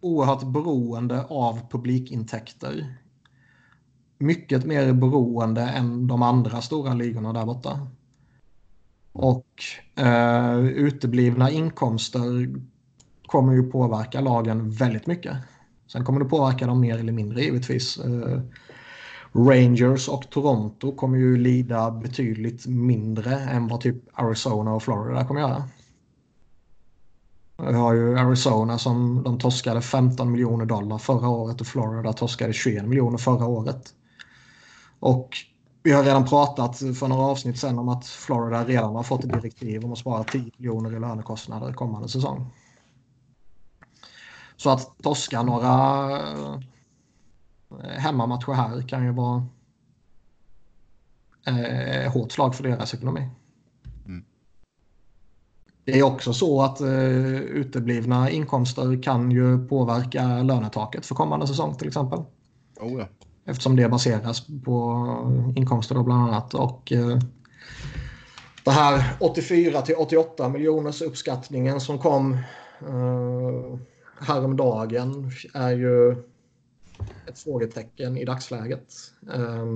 [0.00, 2.94] oerhört beroende av publikintäkter
[4.18, 7.88] mycket mer beroende än de andra stora ligorna där borta.
[9.12, 9.46] Och
[9.96, 12.54] eh, uteblivna inkomster
[13.26, 15.36] kommer ju påverka lagen väldigt mycket.
[15.86, 17.98] Sen kommer det påverka dem mer eller mindre givetvis.
[17.98, 18.40] Eh,
[19.32, 25.40] Rangers och Toronto kommer ju lida betydligt mindre än vad typ Arizona och Florida kommer
[25.40, 25.68] göra.
[27.62, 32.52] Vi har ju Arizona som de torskade 15 miljoner dollar förra året och Florida torskade
[32.52, 33.94] 21 miljoner förra året.
[35.00, 35.36] Och
[35.82, 39.32] vi har redan pratat för några avsnitt sen om att Florida redan har fått ett
[39.32, 42.52] direktiv om att spara 10 miljoner i lönekostnader kommande säsong.
[44.56, 46.58] Så att torska några eh,
[47.98, 49.46] hemmamatcher här kan ju vara
[51.46, 53.28] eh, hårt slag för deras ekonomi.
[54.06, 54.24] Mm.
[55.84, 56.88] Det är också så att eh,
[57.40, 62.18] uteblivna inkomster kan ju påverka lönetaket för kommande säsong till exempel.
[62.80, 63.27] Oh ja.
[63.48, 65.06] Eftersom det baseras på
[65.56, 66.54] inkomster då bland annat.
[66.54, 67.18] Och eh,
[68.64, 72.32] det här 84 till 88 miljoners uppskattningen som kom
[72.80, 73.78] eh,
[74.20, 76.12] häromdagen är ju
[77.26, 78.94] ett frågetecken i dagsläget.
[79.34, 79.66] Eh,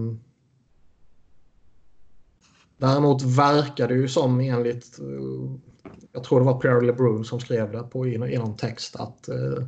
[2.76, 7.72] däremot verkar det ju som enligt, eh, jag tror det var Pierre LeBrun som skrev
[7.72, 9.66] det på, i, någon text att eh,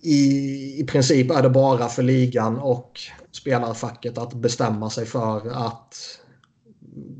[0.00, 6.20] i, i princip är det bara för ligan och spelarfacket att bestämma sig för att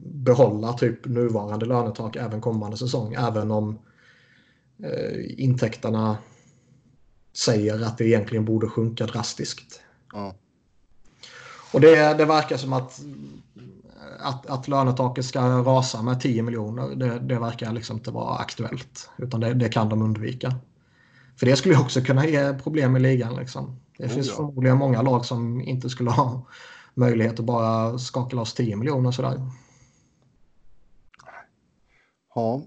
[0.05, 3.15] behålla typ nuvarande lönetak även kommande säsong.
[3.15, 3.79] Även om
[4.83, 6.19] eh, intäkterna
[7.33, 9.81] säger att det egentligen borde sjunka drastiskt.
[10.13, 10.35] Ja.
[11.73, 13.01] Och det, det verkar som att,
[14.19, 16.95] att, att lönetaket ska rasa med 10 miljoner.
[16.95, 19.11] Det, det verkar liksom inte vara aktuellt.
[19.19, 20.55] Utan det, det kan de undvika.
[21.41, 23.37] För det skulle också kunna ge problem i ligan.
[23.37, 23.81] Liksom.
[23.99, 24.35] Det oh, finns ja.
[24.37, 26.47] förmodligen många lag som inte skulle ha
[26.95, 29.41] möjlighet att bara skaka loss 10 miljoner sådär.
[32.35, 32.63] Ja.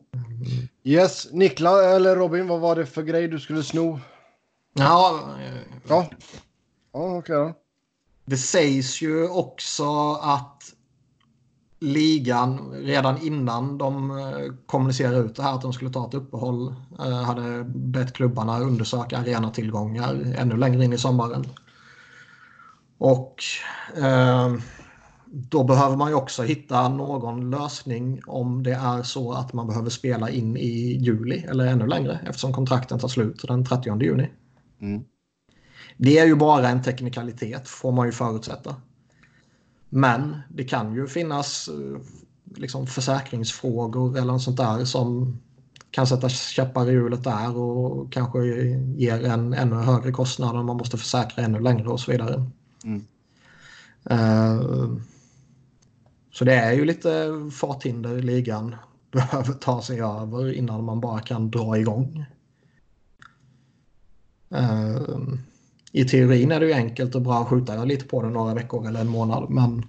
[0.84, 4.00] Yes, Nikla eller Robin, vad var det för grej du skulle sno?
[4.74, 5.20] Ja.
[5.88, 6.10] Ja,
[6.92, 7.54] ja okej okay.
[8.26, 10.73] Det sägs ju också att
[11.84, 16.76] ligan redan innan de eh, kommunicerade ut det här att de skulle ta ett uppehåll
[17.00, 21.46] eh, hade bett klubbarna undersöka arenatillgångar ännu längre in i sommaren.
[22.98, 23.36] Och
[23.98, 24.56] eh,
[25.26, 29.90] då behöver man ju också hitta någon lösning om det är så att man behöver
[29.90, 34.32] spela in i juli eller ännu längre eftersom kontrakten tar slut den 30 juni.
[34.82, 35.04] Mm.
[35.98, 38.76] Det är ju bara en teknikalitet får man ju förutsätta.
[39.96, 42.02] Men det kan ju finnas eh,
[42.56, 45.38] liksom försäkringsfrågor eller något sånt där som
[45.92, 48.46] kan sätta käppar i hjulet där och kanske
[48.96, 52.46] ger en ännu högre kostnad om man måste försäkra ännu längre och så vidare.
[52.84, 53.06] Mm.
[54.12, 54.98] Uh,
[56.32, 58.76] så det är ju lite farthinder ligan
[59.12, 62.26] behöver ta sig över innan man bara kan dra igång.
[64.54, 65.38] Uh,
[65.96, 68.88] I teorin är det ju enkelt och bra att skjuta lite på det några veckor
[68.88, 69.86] eller en månad men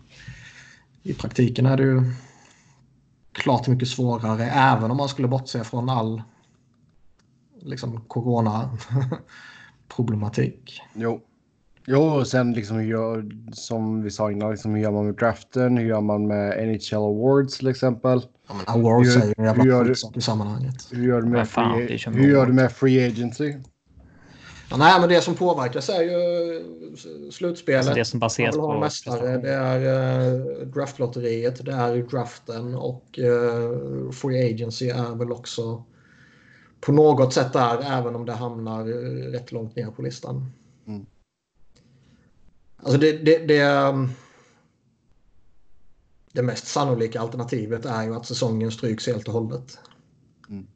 [1.03, 2.03] i praktiken är det ju
[3.33, 6.23] klart mycket svårare även om man skulle bortse från all
[7.63, 10.81] liksom corona-problematik.
[10.95, 11.21] Jo.
[11.87, 15.15] Jo, och sen liksom hur gör, som vi sa innan, liksom hur gör man med
[15.15, 15.77] draften?
[15.79, 18.23] Hur gör man med NHL Awards till exempel?
[18.49, 20.89] Ja, men awards Hur- är ju en jävla gör- skitsak i sammanhanget.
[20.93, 23.55] Hur gör du med, fan, free, hur gör du med free agency?
[24.75, 27.79] Ja, nej, men det som påverkas är ju eh, slutspelet.
[27.79, 29.39] Alltså det som baseras på mästare.
[29.39, 29.81] Det är
[30.35, 35.85] uh, draftlotteriet, det är draften och uh, free agency är väl också
[36.81, 40.53] på något sätt där även om det hamnar eh, rätt långt ner på listan.
[40.87, 41.07] Mm.
[42.77, 44.11] Alltså det, det, det, um,
[46.33, 49.79] det mest sannolika alternativet är ju att säsongen stryks helt och hållet.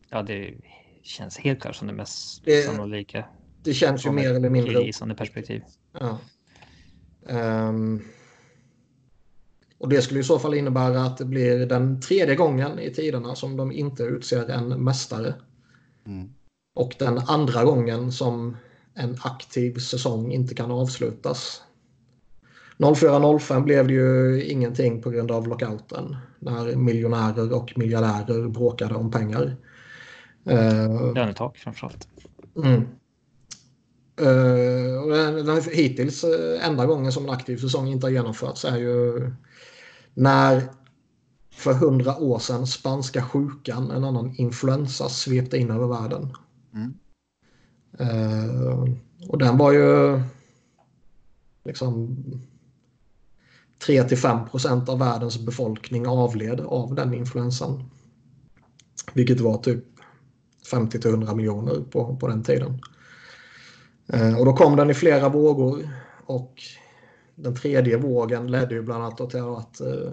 [0.08, 0.54] Ja, det
[1.02, 3.24] känns helt klart som det mest Det- sannolika.
[3.68, 5.62] Det känns ju mer eller mindre killgissande perspektiv.
[6.00, 6.18] Ja.
[7.28, 8.02] Ehm,
[9.78, 13.34] och det skulle i så fall innebära att det blir den tredje gången i tiderna
[13.34, 15.34] som de inte utser en mästare.
[16.06, 16.34] Mm.
[16.74, 18.56] Och den andra gången som
[18.94, 21.62] en aktiv säsong inte kan avslutas.
[22.78, 26.16] 04-05 blev det ju ingenting på grund av lockouten.
[26.38, 29.56] När miljonärer och miljardärer bråkade om pengar.
[30.46, 32.08] Ehm, Lönetak framförallt.
[32.56, 32.84] Mm.
[34.20, 38.64] Uh, och den, den hittills eh, enda gången som en aktiv säsong inte har genomförts
[38.64, 39.30] är ju
[40.14, 40.62] när
[41.58, 46.32] för hundra år sedan spanska sjukan, en annan influensa, svepte in över världen.
[46.74, 46.94] Mm.
[47.98, 48.94] Eh,
[49.28, 50.20] och den var ju
[51.64, 52.16] liksom
[53.86, 57.90] 3-5 procent av världens befolkning avled av den influensan.
[59.14, 59.84] Vilket var typ
[60.72, 62.80] 50-100 miljoner på, på den tiden.
[64.12, 65.88] Eh, och då kom den i flera vågor
[66.26, 66.62] och
[67.34, 70.12] den tredje vågen ledde ju bland annat till att eh,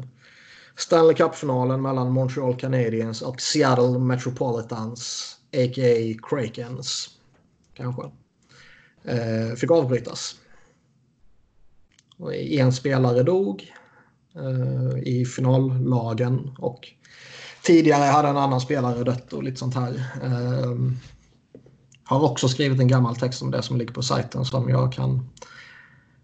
[0.76, 6.28] Stanley Cup-finalen mellan Montreal Canadiens och Seattle Metropolitans, a.k.a.
[6.30, 7.10] Krakens,
[7.74, 8.04] kanske,
[9.04, 10.36] eh, fick avbrytas.
[12.18, 13.72] Och en spelare dog
[15.04, 16.88] i finallagen och
[17.64, 20.04] tidigare hade en annan spelare dött och lite sånt här.
[20.24, 20.98] Ehm,
[22.06, 25.30] har också skrivit en gammal text om det som ligger på sajten som jag kan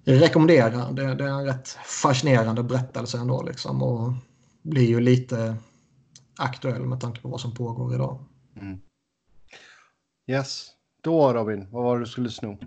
[0.04, 0.92] rekommendera.
[0.92, 4.14] Det, det är en rätt fascinerande berättelse ändå liksom och
[4.62, 5.56] blir ju lite
[6.38, 8.20] aktuell med tanke på vad som pågår idag.
[10.28, 10.68] Yes.
[11.04, 12.58] Då Robin, vad var det du skulle sno?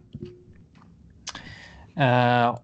[1.96, 2.58] Eh,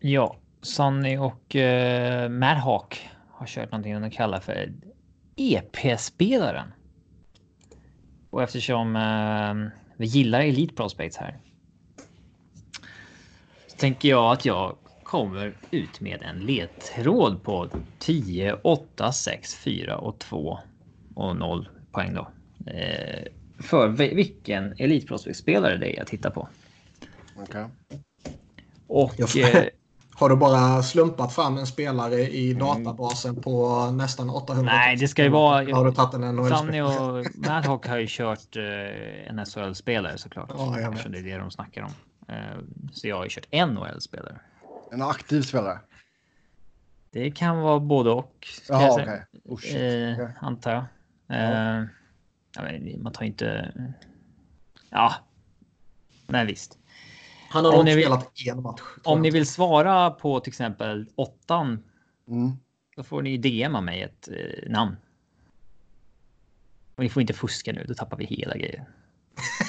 [0.00, 4.72] ja, Sonny och uh, Madhawk har kört någonting de kallar för
[5.36, 6.72] EP-spelaren.
[8.36, 11.38] Och eftersom eh, vi gillar Elite Prospects här.
[13.66, 19.98] Så tänker jag att jag kommer ut med en ledtråd på 10, 8, 6, 4
[19.98, 20.58] och 2
[21.14, 22.28] och 0 poäng då.
[22.70, 23.24] Eh,
[23.62, 26.48] för vi- vilken Elite Prospect-spelare det är jag tittar på.
[27.36, 27.66] Okej.
[28.86, 29.68] Och Jag- eh,
[30.18, 34.72] Har du bara slumpat fram en spelare i databasen på nästan 800?
[34.72, 36.56] Nej, det ska ju vara- Har du tagit en NHL?
[36.58, 40.50] Sunny och Madhawk har ju kört eh, en SHL-spelare såklart.
[40.56, 41.12] Ja, jag vet.
[41.12, 41.90] Det är det de snackar om.
[42.28, 42.36] Eh,
[42.92, 44.38] så jag har ju kört en NHL-spelare.
[44.92, 45.78] En aktiv spelare?
[47.10, 48.46] Det kan vara både och.
[48.68, 48.90] Jaha,
[49.44, 49.70] okej.
[49.70, 50.16] säga.
[50.16, 50.20] Oh.
[50.26, 50.28] Eh.
[50.40, 50.84] Antar jag.
[51.28, 51.84] Eh,
[52.64, 53.72] vet, man tar inte...
[54.90, 55.14] Ja.
[56.26, 56.78] Men visst.
[57.56, 58.80] Han har Om nog ni vill- spelat en match.
[59.04, 61.84] Om ni vill svara på till exempel åttan.
[62.28, 62.52] Mm.
[62.96, 64.96] Då får ni DMa mig ett eh, namn.
[66.96, 68.84] Och ni får inte fuska nu, då tappar vi hela grejen.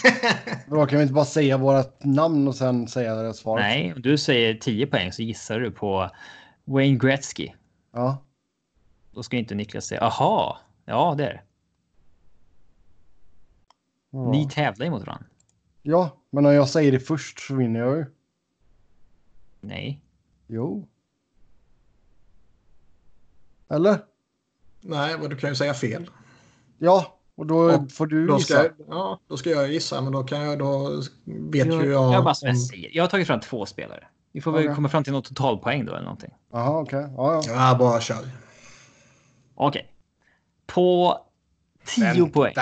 [0.70, 3.64] Då kan vi inte bara säga vårt namn och sen säga det svaret?
[3.64, 6.10] Nej, om du säger 10 poäng så gissar du på
[6.66, 7.50] Wayne Gretzky.
[7.94, 8.18] Ja.
[9.12, 11.42] Då ska inte Niklas säga aha, ja det är det.
[14.12, 14.32] Ja.
[14.32, 15.26] Ni tävlar ju mot varandra.
[15.88, 18.06] Ja, men om jag säger det först så vinner jag ju.
[19.62, 20.02] Nej.
[20.48, 20.88] Jo.
[23.70, 24.00] Eller?
[24.82, 26.10] Nej, men du kan ju säga fel.
[26.78, 28.64] Ja, Och då Och får du Då gissa.
[28.64, 32.14] ska, ja, då ska jag gissa, men då kan jag då vet Jag, ju jag.
[32.14, 32.90] jag, bara som jag, säger.
[32.94, 34.08] jag har tagit fram två spelare.
[34.32, 34.76] Vi får väl Okej.
[34.76, 36.34] komma fram till något totalpoäng då eller någonting.
[36.52, 37.08] Jaha, okej.
[37.18, 37.42] Ja, ja.
[37.72, 38.30] Ja, bara kör.
[39.56, 39.94] Okej.
[40.66, 41.18] På
[41.86, 42.54] 10 poäng.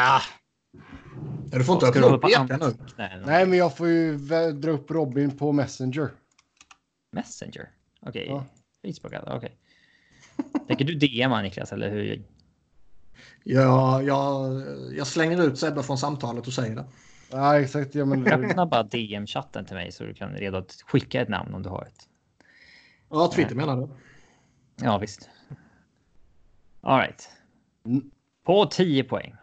[1.52, 2.74] Ja, du får inte öppna upp eken nu.
[3.26, 4.18] Nej, men jag får ju
[4.54, 6.12] dra upp Robin på Messenger.
[7.12, 7.70] Messenger?
[8.02, 8.26] Okej.
[8.28, 8.46] Ja.
[8.86, 9.58] Facebook alltså, okej.
[10.68, 12.24] Tänker du DMa Niklas eller hur?
[13.43, 14.64] Jag, jag,
[14.98, 16.86] jag slänger ut Sebbe från samtalet och säger det.
[17.32, 17.96] Ja, exakt.
[17.96, 21.54] Ja, men, Öppna bara DM-chatten till mig så du kan redo att skicka ett namn
[21.54, 22.10] om du har ett.
[23.10, 23.88] Ja, Twitter menar du?
[24.76, 25.30] Ja visst.
[26.82, 27.30] All right.
[28.46, 29.36] På 10 poäng.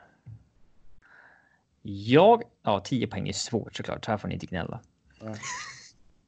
[1.82, 2.42] Jag...
[2.62, 4.06] Ja, 10 poäng är svårt såklart.
[4.06, 4.80] Här får ni inte gnälla.
[5.20, 5.34] Ja.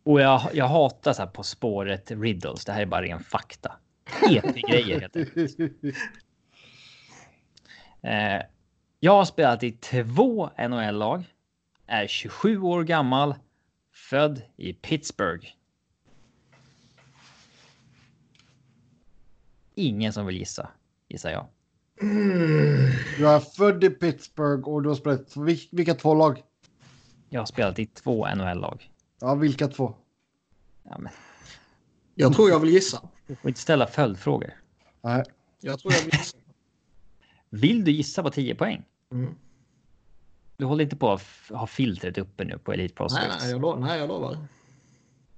[0.03, 2.65] Och jag, jag hatar så här På spåret riddles.
[2.65, 3.77] Det här är bara ren fakta.
[4.31, 5.59] EP-grejer helt enkelt.
[8.03, 8.43] Eh,
[9.01, 11.25] jag har spelat i två NHL-lag.
[11.87, 13.35] Är 27 år gammal.
[13.93, 15.47] Född i Pittsburgh.
[19.75, 20.69] Ingen som vill gissa,
[21.09, 21.47] gissar jag.
[22.01, 26.43] Du är född i Pittsburgh och du har spelat vil- vilka två lag?
[27.29, 28.91] Jag har spelat i två NHL-lag.
[29.21, 29.95] Ja, vilka två?
[30.83, 31.13] Ja, men
[32.15, 33.09] Jag tror jag vill gissa.
[33.27, 34.51] du får inte ställa följdfrågor.
[35.03, 35.25] Nej.
[35.61, 36.37] Jag tror jag vill gissa.
[37.51, 38.85] Vill du gissa på 10 poäng?
[39.13, 39.35] Mm.
[40.57, 43.37] Du håller inte på att ha filtret uppe nu på Elite Nej, Prospects?
[43.43, 43.81] nej, jag lovar.
[43.81, 44.39] Nej, jag lovar.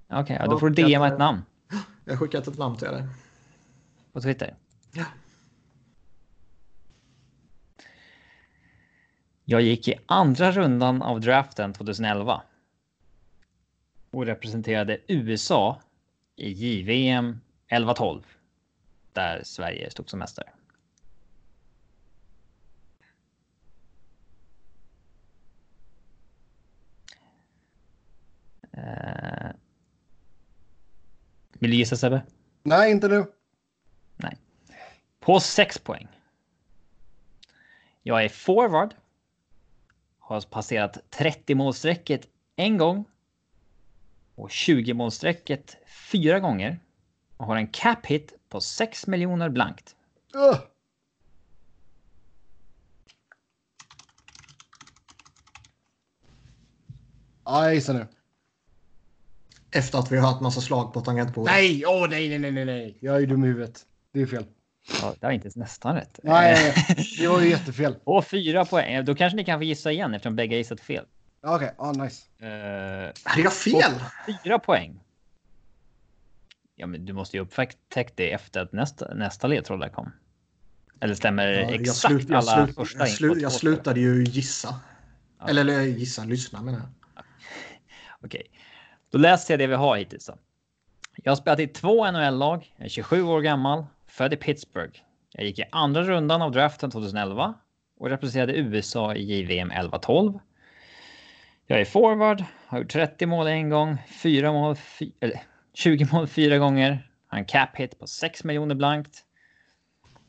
[0.09, 1.41] Okej, ja, då får du DMa ett namn
[2.05, 3.07] Jag har skickat ett namn till dig.
[4.13, 4.55] på Twitter.
[4.93, 5.05] Ja.
[9.49, 12.41] Jag gick i andra rundan av draften 2011.
[14.11, 15.81] Och representerade USA
[16.35, 17.39] i JVM
[17.69, 18.23] 11-12.
[19.13, 20.49] Där Sverige stod som mästare.
[28.71, 29.49] Eh,
[31.53, 32.21] Vill du gissa Sebbe?
[32.63, 33.25] Nej, inte nu.
[34.15, 34.37] Nej.
[35.19, 36.07] På 6 poäng.
[38.03, 38.93] Jag är forward.
[40.27, 43.05] Har passerat 30 målstrecket en gång.
[44.35, 45.77] Och 20 målstrecket
[46.11, 46.79] fyra gånger.
[47.37, 49.95] Och har en cap hit på 6 miljoner blankt.
[50.35, 50.59] Ugh.
[57.45, 58.07] Ja, jag gissar nu.
[59.71, 61.53] Efter att vi har hört massa slag på tangentbordet.
[61.53, 62.97] Nej, åh nej, nej, nej, nej, nej.
[62.99, 63.85] Jag är dum i huvudet.
[64.11, 64.45] Det är fel.
[65.01, 66.19] Ja, det var inte ens nästan rätt.
[66.23, 67.07] Nej, nej.
[67.19, 67.95] det var ju jättefel.
[68.03, 69.05] Och fyra poäng.
[69.05, 71.05] Då kanske ni kan få gissa igen eftersom bägge har gissat fel.
[71.41, 72.25] Okej, ja, nice.
[72.43, 73.91] Uh, jag fel?
[74.43, 74.99] fyra poäng.
[76.75, 80.11] Ja, men du måste ju upptäckt det efter att nästa, nästa ledtråd där kom.
[80.99, 84.23] Eller stämmer Ja, jag, exakt slut, jag, alla slut, första jag, slut, jag slutade ju
[84.23, 84.79] gissa.
[85.39, 85.47] Ja.
[85.47, 87.23] Eller, eller gissa, lyssna menar jag.
[88.25, 88.51] Okej,
[89.11, 90.25] då läser jag det vi har hittills.
[90.25, 90.37] Då.
[91.15, 92.73] Jag har spelat i två NHL-lag.
[92.77, 93.85] Jag är 27 år gammal,
[94.17, 94.99] född i Pittsburgh.
[95.31, 97.53] Jag gick i andra rundan av draften 2011
[97.99, 100.39] och representerade USA i JVM 11-12.
[101.67, 104.75] Jag är forward, har gjort 30 mål en gång, 4 mål,
[105.19, 105.41] eller
[105.73, 107.09] 20 mål fyra gånger.
[107.27, 109.25] Har en cap hit på 6 miljoner blankt.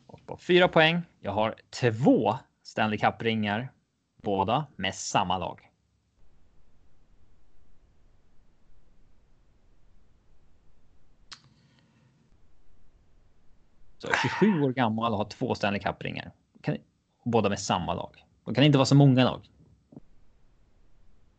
[0.06, 1.02] Och på 4 poäng.
[1.20, 3.72] Jag har två Stanley Cup-ringar,
[4.22, 5.67] båda med samma lag.
[13.98, 14.08] Så
[14.40, 16.32] 27 år gammal och har två Stanley Cup-ringar.
[16.62, 16.76] Kan,
[17.24, 18.24] båda med samma lag.
[18.44, 19.48] Det kan inte vara så många lag.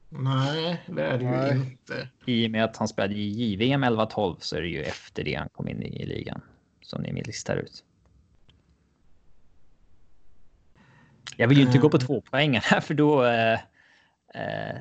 [0.09, 1.57] Nej, det är det ju Nej.
[1.57, 2.09] inte.
[2.25, 5.35] I och med att han spelade i JVM 11-12 så är det ju efter det
[5.35, 6.41] han kom in i ligan.
[6.81, 7.83] Som ni listar ut.
[11.37, 13.23] Jag vill ju inte gå på två poäng här för då...
[13.25, 13.59] Eh,
[14.33, 14.77] eh,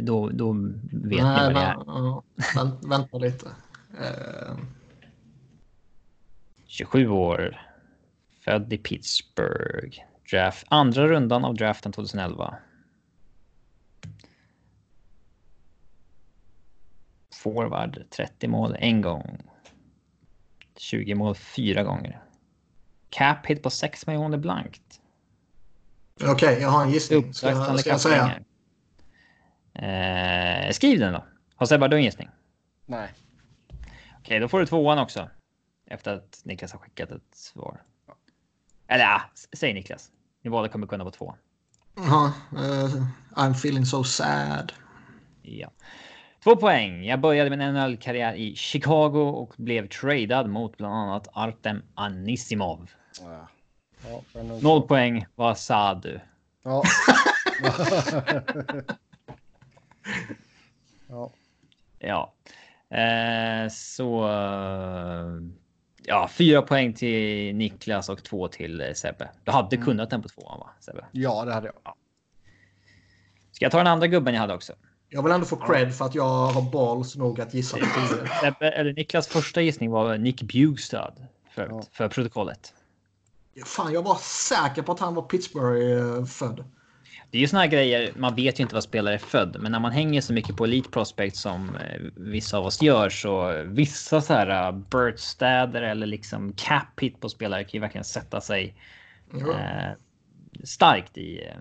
[0.00, 0.52] då, då
[0.92, 1.74] vet ni vad det är.
[1.74, 2.22] vä- ja,
[2.54, 3.46] vänt, vänta lite.
[4.00, 4.56] Eh,
[6.68, 7.60] 27 år.
[8.44, 9.98] Född i Pittsburgh.
[10.30, 12.56] Draft, andra rundan av draften 2011.
[17.34, 19.38] Forward 30 mål en gång.
[20.76, 22.22] 20 mål fyra gånger.
[23.10, 25.00] Cap hit på 6 miljoner blankt.
[26.24, 27.34] Okej, jag har en gissning.
[27.34, 28.40] Ska, jag- ska jag säga?
[29.74, 31.24] Eh, skriv den då.
[31.56, 32.28] Har Sebbe du en gissning?
[32.86, 33.08] Nej.
[34.18, 35.28] Okej, då får du tvåan också.
[35.90, 37.82] Efter att Niklas har skickat ett svar.
[38.86, 39.22] Eller ja,
[39.52, 40.10] säg Niklas.
[40.42, 41.34] Ni båda kommer kunna på två.
[41.96, 43.02] Jaha, eh,
[43.34, 44.72] I'm feeling so sad.
[45.42, 45.70] Ja.
[46.44, 47.04] Två poäng.
[47.04, 52.90] Jag började min NHL-karriär i Chicago och blev tradad mot bland annat Artem Anisimov.
[53.20, 53.48] Ja.
[54.06, 55.26] Ja, Noll poäng.
[55.34, 56.20] Vad sa du?
[56.62, 56.82] Ja.
[61.08, 61.30] ja.
[61.98, 62.32] Ja.
[62.96, 64.28] Eh, så...
[66.08, 69.28] eh, Ja, fyra poäng till Niklas och två till eh, Sebbe.
[69.44, 69.86] Du hade Mm.
[69.86, 70.70] kunnat den på tvåan va?
[70.80, 71.04] Sebbe?
[71.12, 71.94] ja, det hade jag.
[73.52, 74.72] Ska jag ta den andra gubben jag hade också?
[75.08, 77.76] Jag vill ändå få cred för att jag har balls nog att gissa.
[78.42, 81.14] Sebbe, eller Niklas första gissning var Nick Bugstad.
[81.50, 81.82] För, Ja.
[81.92, 82.74] för protokollet.
[83.64, 86.64] Fan, jag var säker på att han var Pittsburgh-född.
[87.30, 88.12] Det är ju såna här grejer.
[88.16, 90.64] Man vet ju inte vad spelare är född, men när man hänger så mycket på
[90.64, 96.06] Elite Prospect som eh, vissa av oss gör så vissa så här uh, Burtstäder eller
[96.06, 98.74] liksom cap hit på spelare kan ju verkligen sätta sig
[99.34, 99.92] eh,
[100.64, 101.46] starkt i.
[101.46, 101.60] Eh,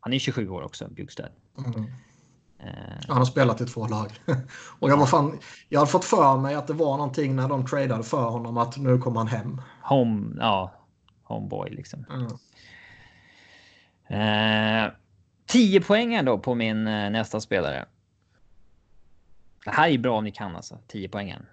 [0.00, 1.28] han är 27 år också, Bjugstad.
[1.58, 1.84] Mm.
[2.58, 4.08] Eh, Han har spelat i två lag.
[4.78, 7.66] Och jag var fan, jag hade fått för mig att det var någonting när de
[7.66, 9.60] tradade för honom att nu kommer han hem.
[9.82, 10.72] home, ja,
[11.22, 12.04] homeboy liksom.
[12.10, 12.28] Mm.
[14.10, 14.92] Eh,
[15.46, 17.86] 10 poäng ändå på min eh, nästa spelare.
[19.64, 20.78] Det här är bra om ni kan alltså.
[20.86, 21.46] 10 poängen.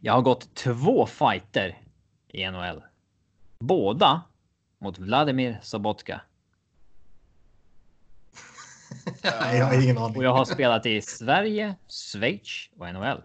[0.00, 1.78] Jag har gått två fighter
[2.28, 2.82] i NHL.
[3.58, 4.22] Båda
[4.78, 6.20] mot Vladimir Sobotka.
[9.22, 10.16] Nej, jag har ingen aning.
[10.16, 13.22] Och jag har spelat i Sverige, Schweiz och NHL.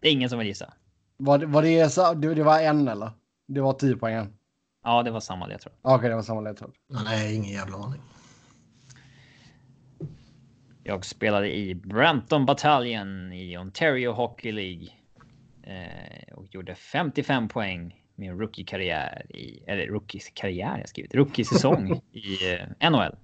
[0.00, 0.74] Det är ingen som vill gissa.
[1.16, 3.10] Var det, var det, så, det, det var en eller?
[3.46, 4.32] Det var 10 poängen.
[4.84, 5.72] Ja, det var samma ledtråd.
[5.82, 6.72] Okej, det var samma ledtråd.
[7.04, 8.00] Nej, ingen jävla aning.
[10.82, 14.88] Jag spelade i Brampton Battalion i Ontario Hockey League.
[15.62, 19.64] Eh, och gjorde 55 poäng min rookie-karriär i...
[19.66, 21.14] Eller rookie-karriär jag skrivit.
[21.14, 23.16] Rookie-säsong i eh, NHL.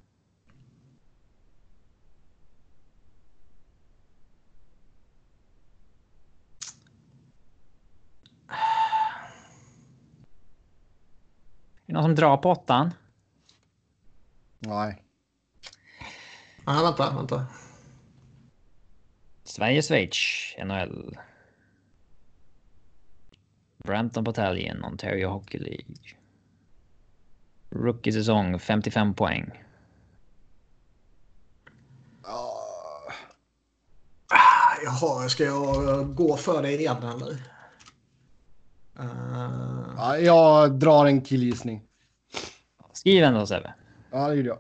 [11.91, 12.95] Det någon som drar på åttan?
[14.59, 15.03] Nej.
[16.67, 17.47] Nej, vänta, vänta.
[19.45, 21.19] Sverige, Schweiz, NHL.
[23.85, 25.97] Brampton Battalion, Ontario Hockey League.
[27.71, 29.65] Rookie-säsong, 55 poäng.
[34.85, 37.60] Jaha, ska jag gå för det igen eller?
[39.01, 41.83] Uh, Ja, jag drar en killgissning.
[42.93, 43.75] Skriv ändå Sebbe.
[44.11, 44.59] Ja, det gjorde jag.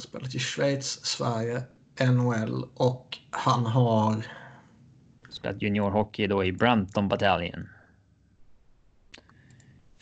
[0.00, 1.62] spelat i Schweiz, Sverige,
[2.00, 4.26] NHL och han har...
[5.30, 7.68] Spelat juniorhockey då i Brampton Battalion.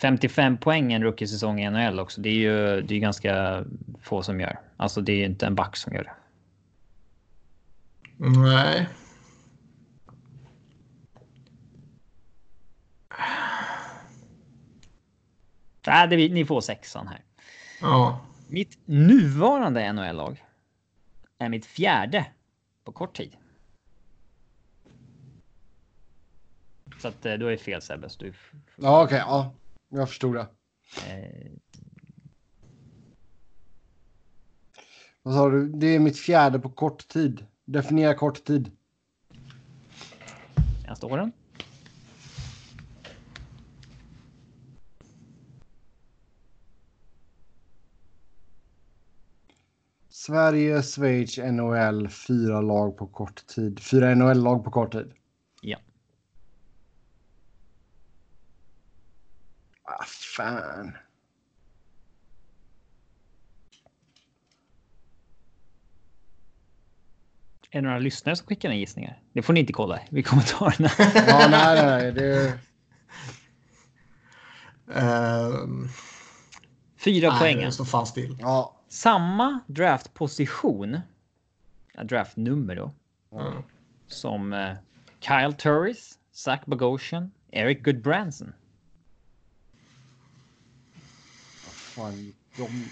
[0.01, 2.21] 55 poäng en rookie-säsong i NHL också.
[2.21, 3.65] Det är ju det är ganska
[4.01, 4.61] få som gör.
[4.77, 6.15] Alltså det är ju inte en back som gör det.
[8.17, 8.89] Nej.
[15.91, 17.25] Nej, det, ni får sexan här.
[17.81, 18.21] Ja.
[18.49, 20.45] Mitt nuvarande NHL-lag
[21.39, 22.27] är mitt fjärde
[22.85, 23.37] på kort tid.
[26.99, 28.09] Så att eh, du är fel Sebbe.
[28.19, 28.33] Du,
[28.77, 29.19] Ja, okej.
[29.19, 29.53] ja,
[29.89, 30.47] jag förstod det.
[31.09, 31.51] eh,
[35.23, 35.69] Vad sa du?
[35.69, 37.47] Det är mitt fjärde på kort tid.
[37.65, 38.71] Definiera kort tid.
[40.87, 41.31] jag står
[50.31, 53.81] Sverige, Schweiz, NHL, fyra lag på kort tid.
[53.81, 55.13] Fyra NHL-lag på kort tid.
[55.63, 55.79] Ja.
[59.83, 60.05] Ah,
[60.37, 60.93] fan.
[67.71, 69.23] Är det några lyssnare som skickar in gissningar?
[69.33, 70.91] Det får ni inte kolla i kommentarerna.
[71.27, 72.13] Ja, nej, nej.
[72.13, 72.59] Det...
[74.95, 75.89] Ehm,
[77.05, 77.57] Fyra nej, poäng.
[77.57, 78.37] det står fan still.
[78.41, 78.80] Ja.
[78.91, 81.01] Samma draftposition.
[82.05, 82.93] Draftnummer då.
[83.33, 83.63] Mm.
[84.07, 84.75] Som eh,
[85.21, 88.53] Kyle Turris, Zach Bogosian, Eric Goodbranson.
[91.95, 92.89] Fan, de...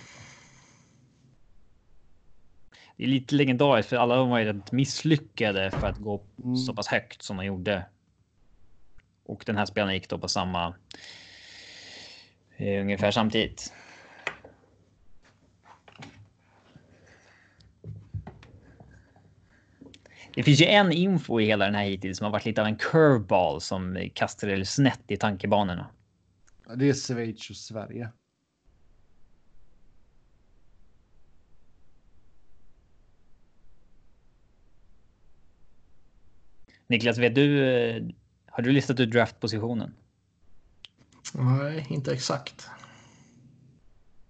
[2.96, 6.56] Det är lite legendariskt för alla de var ju rätt misslyckade för att gå Mm.
[6.56, 7.86] så pass högt som de gjorde.
[9.24, 10.74] Och den här spelaren gick då på samma.
[12.56, 13.72] Eh, ungefär samtidigt.
[20.38, 22.66] Det finns ju en info i hela den här hittills som har varit lite av
[22.66, 25.86] en curveball som kastade snett i tankebanorna.
[26.74, 28.08] Det är Schweiz och Sverige.
[36.86, 37.66] Niklas, vet du?
[37.66, 38.02] eh,
[38.46, 39.94] Har du listat ut draftpositionen?
[41.34, 42.68] Nej, inte exakt.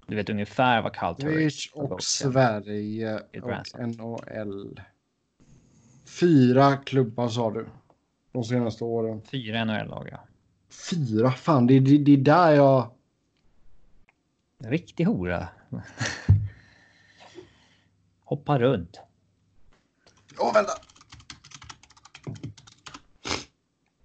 [0.07, 2.03] Du vet ungefär vad Turris Schweiz och.
[2.03, 3.81] Sverige och.
[3.81, 4.81] NHL.
[6.09, 7.67] Fyra klubbar sa du.
[8.33, 9.23] De senaste åren.
[9.23, 10.21] Fyra NHL-lag, ja.
[10.91, 11.31] Fyra?
[11.31, 12.91] Fan, det, det, det är där jag...
[14.59, 15.49] Riktig hora.
[18.25, 19.01] Hoppa runt.
[20.39, 20.73] Åh, vänta!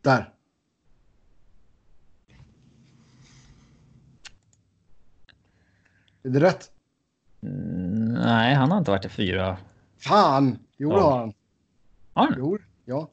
[0.01, 0.33] Där.
[6.23, 6.71] Är det rätt?
[7.41, 9.57] Mm, nej, han har inte varit i fyra.
[9.97, 10.59] Fan!
[10.77, 11.33] Jo, det har han.
[12.13, 12.35] Har han?
[12.37, 13.09] Jo, ja.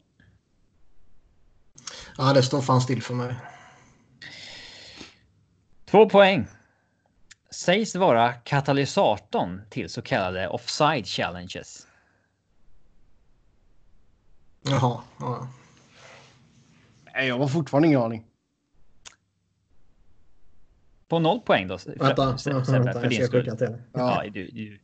[2.19, 3.35] Ja, det står fan still för mig.
[5.85, 6.47] Två poäng.
[7.51, 11.87] Sägs vara katalysatorn till så kallade offside challenges.
[14.63, 15.03] Jaha.
[15.19, 15.49] Ja.
[17.15, 18.27] Nej, jag har fortfarande ingen aning.
[21.09, 21.79] På noll poäng då.
[21.79, 23.43] För, Vänta, för, vänta, för, vänta, för jag din ska skull.
[23.45, 23.83] skicka till dig.
[23.93, 24.81] Ja, du, du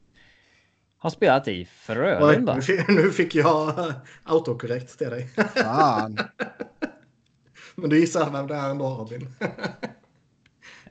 [0.98, 2.54] har spelat i Oj, Frölunda.
[2.54, 3.92] nu fick- nu fick jag
[4.24, 5.28] autokorrekt till dig.
[5.56, 6.18] Fan.
[7.74, 9.28] Men du gissar vem det är ändå Robin.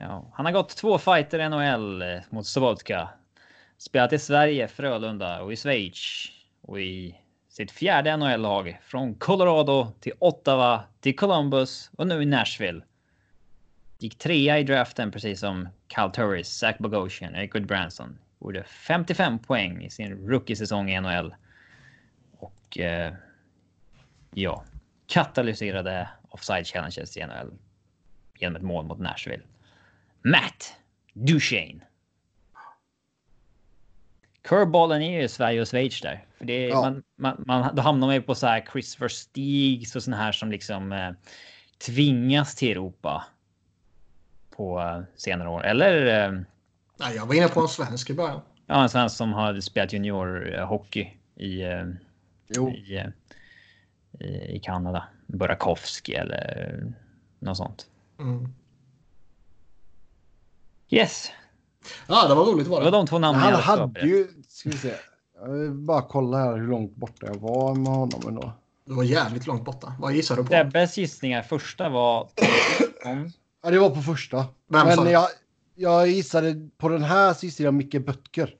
[0.00, 3.08] Ja, han har gått två fighter i NHL eh, mot Sobotka.
[3.78, 6.26] Spelat i Sverige, Frölunda och i Schweiz.
[6.62, 8.78] Och i sitt fjärde NHL-lag.
[8.82, 12.80] Från Colorado till Ottawa till Columbus och nu i Nashville.
[13.98, 18.18] Gick trea i draften precis som Cal Turris, Zach Bogosian, Eric Branson.
[18.46, 21.34] Gjorde 55 poäng i sin rookie-säsong i NHL.
[22.38, 23.14] Och eh,
[24.34, 24.64] ja,
[25.06, 27.52] katalyserade offside challenges i NHL
[28.38, 29.42] genom ett mål mot Nashville.
[30.22, 30.76] Matt
[31.12, 31.80] Duchene.
[34.42, 36.24] Curveballen är ju Sverige och Schweiz där.
[36.38, 36.80] För det, Ja.
[36.80, 40.32] man, man, man, då hamnar man ju på så här Christopher Stigs och såna här
[40.32, 41.10] som liksom eh,
[41.86, 43.24] tvingas till Europa
[44.50, 45.64] på eh, senare år.
[45.64, 46.40] Eller eh,
[46.96, 48.40] Nej, jag var inne på en svensk i början.
[48.66, 51.84] ja, en sån som har spelat juniorhockey i, eh,
[52.48, 52.70] Jo.
[52.70, 53.06] i, eh,
[54.20, 55.04] i, i Kanada.
[55.26, 56.92] Burakovsky eller
[57.38, 57.86] något sånt.
[58.18, 58.48] Mm.
[60.90, 61.30] Yes,
[62.08, 62.90] Ja, det var roligt det var var det.
[62.96, 64.28] de två namnen Han jag hade ju...
[64.48, 64.94] Ska vi se.
[65.40, 68.52] Jag vill bara kolla här hur långt borta jag var med honom ändå.
[68.84, 69.94] Det var jävligt långt borta.
[70.00, 70.48] Vad gissar du på?
[70.52, 72.28] Debbes gissningar första var
[73.62, 74.36] Ja, det var på första.
[74.68, 75.10] Vem Men det?
[75.10, 75.28] jag,
[75.76, 78.54] jag gissade på den här så gissade jag Micke Böttger.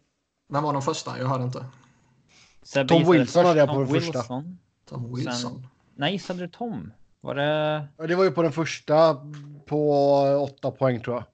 [0.48, 1.18] Vem var den första?
[1.18, 1.64] Jag hörde inte.
[2.62, 4.18] Sebbe Tom Wilson först hade jag på Tom den första.
[4.18, 4.58] Wilson.
[4.88, 5.66] Tom Wilson.
[5.94, 6.92] Nej, gissade du Tom?
[7.20, 7.88] Var det...
[7.96, 9.20] Ja, Det var ju på den första
[9.66, 10.00] på
[10.50, 11.24] åtta poäng tror jag.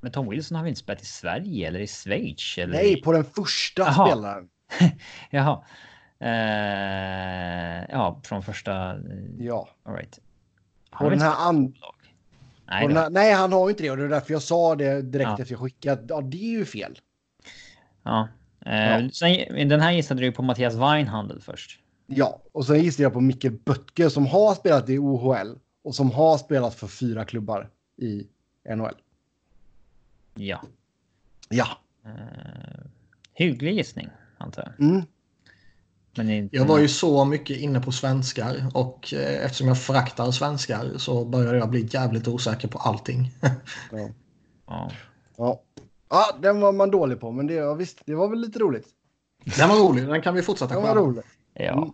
[0.00, 2.58] Men Tom Wilson har väl inte spelat i Sverige eller i Schweiz?
[2.58, 2.74] Eller...
[2.74, 4.06] Nej, på den första Jaha.
[4.06, 4.48] spelaren.
[5.30, 5.64] Jaha.
[6.20, 8.96] Eh, ja, från första...
[9.38, 9.68] Ja.
[9.82, 10.18] All right.
[10.90, 11.74] Har den inte här spelat an...
[12.70, 13.10] Nej, här...
[13.10, 15.38] Nej, han har ju inte det och det är därför jag sa det direkt Ja.
[15.40, 16.02] efter jag skickade.
[16.08, 16.98] Ja, det är ju fel.
[18.02, 18.28] Ja.
[18.66, 19.10] Eh, Ja.
[19.12, 21.80] Sen, den här gissade du på Mattias Weinhandel först.
[22.06, 26.10] Ja, och sen gissade jag på Micke Böttger som har spelat i OHL och som
[26.10, 28.26] har spelat för fyra klubbar i
[28.76, 28.94] NHL.
[30.34, 30.62] Ja.
[31.48, 31.66] Ja.
[32.04, 32.10] Eh,
[33.34, 34.08] hygglig gissning,
[34.38, 34.88] antar jag.
[34.88, 35.02] Mm.
[36.18, 36.56] Men inte...
[36.56, 41.24] Jag var ju så mycket inne på svenskar och eh, eftersom jag föraktar svenskar så
[41.24, 43.30] började jag bli jävligt osäker på allting.
[43.92, 44.08] Ja.
[44.66, 44.90] Ja.
[45.36, 45.62] Ja.
[46.08, 48.86] ja, den var man dålig på, men det, ja, visst, det var väl lite roligt.
[49.58, 51.22] Den var rolig, den kan vi fortsätta Den var rolig.
[51.54, 51.72] ja.
[51.72, 51.92] Mm.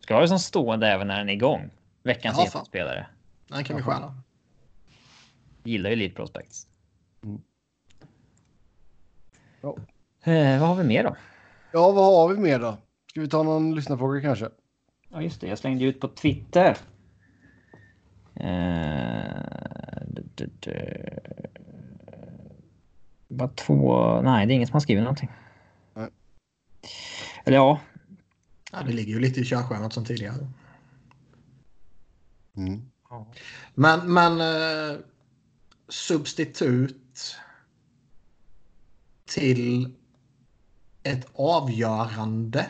[0.00, 1.70] Ska det som stående även när den är igång.
[2.02, 2.64] Veckans Ja, fan.
[2.64, 3.06] spelare.
[3.48, 4.14] Den kan vi stjärna.
[5.64, 6.66] Gillar ju Elite Prospects.
[7.24, 7.40] Mm.
[9.60, 9.76] Ja.
[10.32, 11.16] Eh, vad har vi mer då?
[11.72, 12.76] ja, vad har vi mer då?
[13.10, 14.48] Ska vi ta någon lyssnarfråga kanske?
[15.08, 15.46] Ja, just det.
[15.46, 16.76] Jag slängde ut på Twitter.
[18.34, 21.20] Eh, d- d- d-
[23.28, 24.20] Bara två...
[24.22, 25.30] Nej, det är ingen som har skrivit någonting.
[25.94, 26.08] Nej.
[27.44, 27.80] Eller ja,
[28.72, 30.48] Ja, det ligger ju lite i körschemat som tidigare.
[32.56, 32.90] Mm.
[33.74, 34.98] Men, men eh,
[35.88, 37.36] substitut
[39.24, 39.94] till
[41.02, 42.66] ett avgörande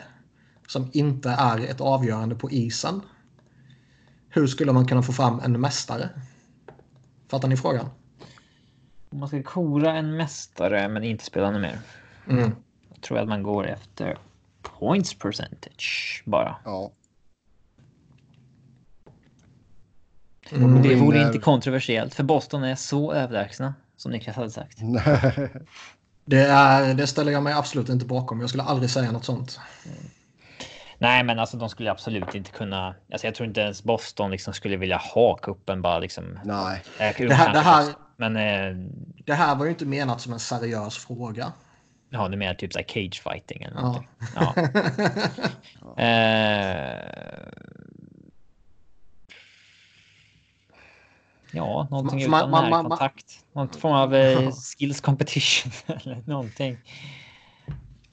[0.71, 3.01] som inte är ett avgörande på isen.
[4.29, 6.09] Hur skulle man kunna få fram en mästare?
[7.27, 7.89] Fattar ni frågan?
[9.11, 11.79] om man ska kora en mästare men inte spela något mer.
[12.29, 12.55] Mm.
[12.89, 14.17] Jag tror att man går efter
[14.61, 16.55] points percentage bara.
[16.65, 16.91] Ja.
[20.51, 20.81] Mm.
[20.81, 24.77] Det vore inte kontroversiellt för Boston är så överlägsna som Niklas hade sagt.
[26.25, 28.41] Det, är, det ställer jag mig absolut inte bakom.
[28.41, 29.59] Jag skulle aldrig säga något sånt.
[31.01, 32.95] Nej, men alltså de skulle absolut inte kunna.
[33.11, 36.39] Alltså, jag tror inte ens Boston liksom skulle vilja ha kuppen bara liksom.
[36.43, 36.83] Nej.
[36.97, 38.75] Det här, det, här, Men eh,
[39.25, 41.51] det här var ju inte menat som en seriös fråga.
[42.09, 43.81] ja, det är mer typ så cage fighting eller Ja.
[43.81, 44.09] någonting.
[44.35, 44.55] Ja.
[46.03, 46.97] Eh,
[51.51, 53.25] ja, någonting Man- utan man- man- närkontakt.
[53.53, 56.77] Någon form av eh, skills competition eller någonting.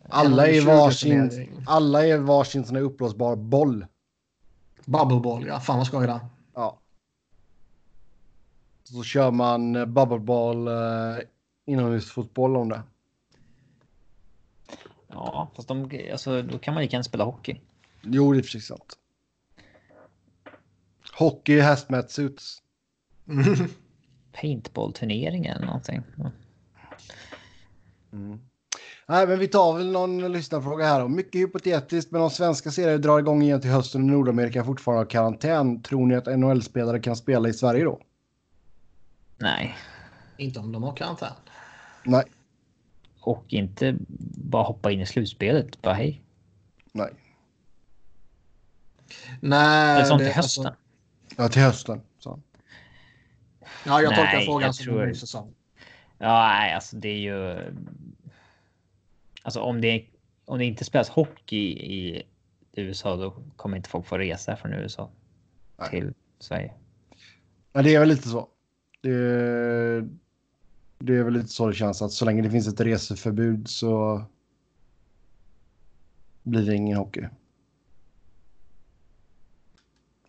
[0.08, 3.86] Alla är 20 varsin, alla är varsin sån här uppblåsbar boll.
[4.84, 5.60] Bubbleball, ja.
[5.60, 6.20] Fan vad skoj det.
[6.54, 6.78] Ja.
[8.84, 11.18] Så kör man eh, bubbleball eh,
[11.66, 12.82] inomhusfotboll om det.
[15.08, 17.60] Ja, fast de, alltså, då kan man lika gärna spela hockey.
[18.02, 18.98] Jo, det är precis sant.
[21.18, 22.62] Hockey, hazmat suits.
[24.32, 26.02] Paintball-turnering eller någonting.
[26.16, 26.30] Ja.
[29.10, 31.00] Nej, men vi tar väl någon lyssnarfråga här.
[31.00, 31.08] då.
[31.08, 35.10] Mycket hypotetiskt, men om svenska serier drar igång igen till hösten och Nordamerika fortfarande har
[35.10, 38.00] karantän, tror ni att NHL-spelare kan spela i Sverige då?
[39.38, 39.76] Nej,
[40.36, 41.32] inte om de har karantän.
[42.04, 42.24] Nej,
[43.20, 43.96] och inte
[44.48, 45.82] bara hoppa in i slutspelet.
[45.82, 46.22] Bara hej.
[46.92, 47.10] nej.
[49.40, 50.66] Nej, Eller sånt till hösten.
[50.66, 50.80] alltså-
[51.36, 52.00] Ja, till hösten.
[52.18, 52.40] Så.
[53.86, 55.54] ja, jag tolkar Nej, frågan jag som tror- en ny säsong.
[56.18, 57.56] Ja, nej, alltså det är ju.
[59.48, 60.04] Alltså om det,
[60.44, 62.22] om det inte spelas hockey i
[62.72, 65.10] USA, då kommer inte folk få resa från USA
[65.78, 65.90] Nej.
[65.90, 66.72] till Sverige.
[67.72, 68.48] Ja, det är väl lite så.
[69.00, 69.10] Det,
[70.98, 74.24] det är väl lite så det känns att så länge det finns ett reseförbud så
[76.42, 77.26] blir det ingen hockey.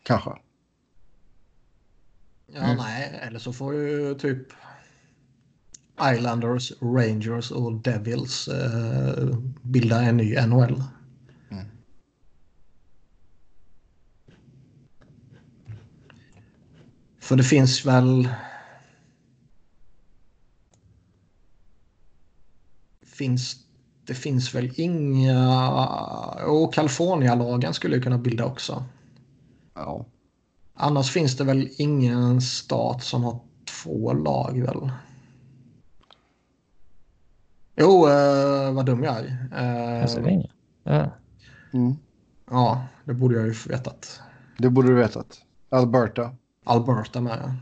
[0.04, 0.30] Kanske.
[2.48, 2.78] Ja, Mm.
[2.78, 4.48] nej, eller så får ju typ
[6.04, 10.84] Islanders, Rangers och Devils eh, bilda en ny NHL.
[11.52, 11.66] Mm.
[17.20, 18.30] För det finns väl...
[23.02, 23.56] Finns,
[24.06, 25.60] det finns väl inga...
[26.48, 28.84] Och California-lagen skulle ju kunna bilda också.
[29.74, 30.06] Ja.
[30.74, 33.40] Annars finns det väl ingen stat som har
[33.84, 34.92] två lag väl?
[37.80, 39.26] Jo, eh, vad dum jag är.
[39.52, 40.50] Eh, Pennsylvania.
[40.84, 41.12] Ja.
[41.74, 41.96] Mm.
[42.52, 44.22] ja, det borde jag ju vetat.
[44.58, 45.42] Det borde du vetat.
[45.70, 46.36] Alberta.
[46.66, 47.58] Alberta med.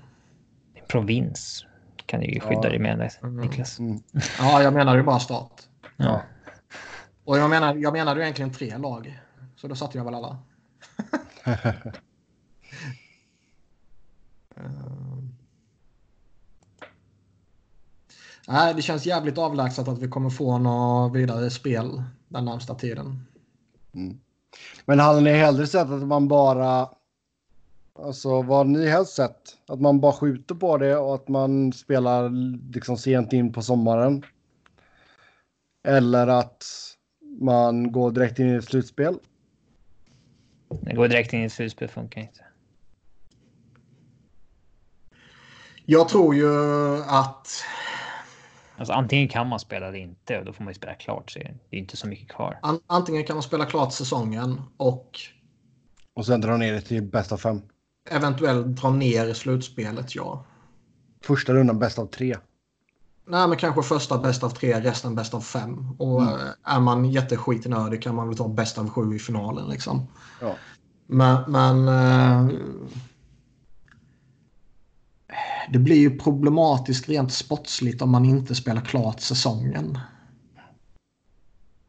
[0.88, 1.65] Provins
[2.05, 2.70] kan du ju skydda Ja.
[2.70, 3.38] dig med Mm.
[3.38, 3.80] Niklas.
[3.80, 3.99] Mm.
[4.39, 5.70] Ja, jag menar ju bara stat.
[5.97, 6.22] Ja.
[7.24, 9.20] Och jag menar, jag menar ju egentligen tre lag.
[9.55, 10.38] Så då satte jag väl alla.
[14.55, 14.63] Eh.
[18.49, 23.25] Nej, det känns jävligt avlägset att vi kommer få något vidare spel den närmsta tiden.
[23.93, 24.19] Mm.
[24.85, 26.89] Men hade ni hellre sett att man bara...
[27.99, 29.57] Alltså vad ni helst sett?
[29.67, 32.29] Att man bara skjuter på det och att man spelar
[32.73, 34.25] liksom sent in på sommaren?
[35.83, 36.65] Eller att
[37.39, 39.19] man går direkt in i ett slutspel?
[40.81, 42.45] Det går direkt in i ett slutspel funkar inte.
[45.85, 46.47] Jag tror ju
[47.03, 47.47] att...
[48.78, 51.59] Alltså antingen kan man spela eller inte och då får man ju spela klart serien.
[51.69, 52.59] Det är inte så mycket kvar.
[52.61, 55.19] An, antingen kan man spela klart säsongen och
[56.13, 57.61] Och sen dra ner det till bästa fem.
[58.09, 60.45] eventuellt dra ner slutspelet, ja.
[61.23, 62.37] Första rundan bäst av tre.
[63.29, 65.95] Nej, men kanske första bäst av tre, resten bäst av fem.
[65.99, 66.33] Och Mm.
[66.33, 70.08] eh, är man jätteskitnödig kan man väl ta bäst av sju i finalen liksom.
[70.41, 70.55] Ja.
[71.08, 72.55] Men, men eh,
[75.71, 79.99] det blir ju problematiskt rent sportsligt om man inte spelar klart säsongen.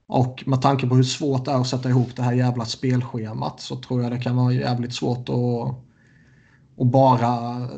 [0.06, 3.60] Och med tanke på hur svårt det är att sätta ihop det här jävla spelschemat
[3.60, 5.74] så tror jag det kan vara jävligt svårt att,
[6.80, 7.68] att bara,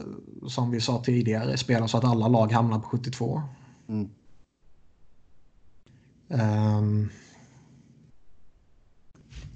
[0.49, 3.43] som vi sa tidigare, spela så att alla lag hamnar på 72.
[3.89, 4.11] Mm.
[6.29, 7.09] Ehm.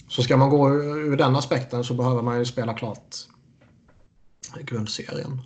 [0.08, 3.16] så ska man gå ur den aspekten så behöver man ju spela klart
[4.64, 5.40] grundserien.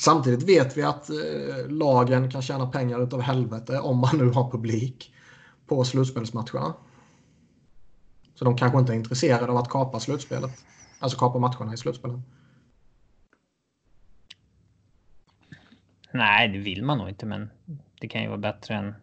[0.00, 4.50] Samtidigt vet vi att eh, lagen kan tjäna pengar utav helvete om man nu har
[4.50, 5.14] publik
[5.66, 6.74] på slutspelsmatcherna.
[8.34, 10.64] Så de kanske inte är intresserade av att kapa slutspelet.
[10.98, 12.20] Alltså kapa matcherna i slutspelet.
[16.12, 17.50] Nej, det vill man nog inte, men
[18.00, 18.94] det kan ju vara bättre än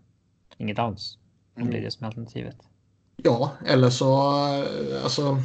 [0.57, 1.17] inget alls.
[1.55, 1.71] Om Mm.
[1.73, 2.55] det är det som är alternativet.
[3.17, 4.07] Ja, eller så...
[4.63, 5.37] eh, Alltså,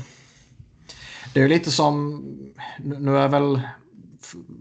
[1.35, 2.23] det är lite som...
[2.79, 3.61] Nu är väl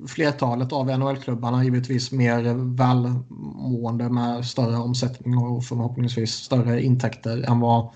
[0.08, 7.90] flertalet av NHL-klubbarna givetvis mer välmående med större omsättning och förhoppningsvis större intäkter än vad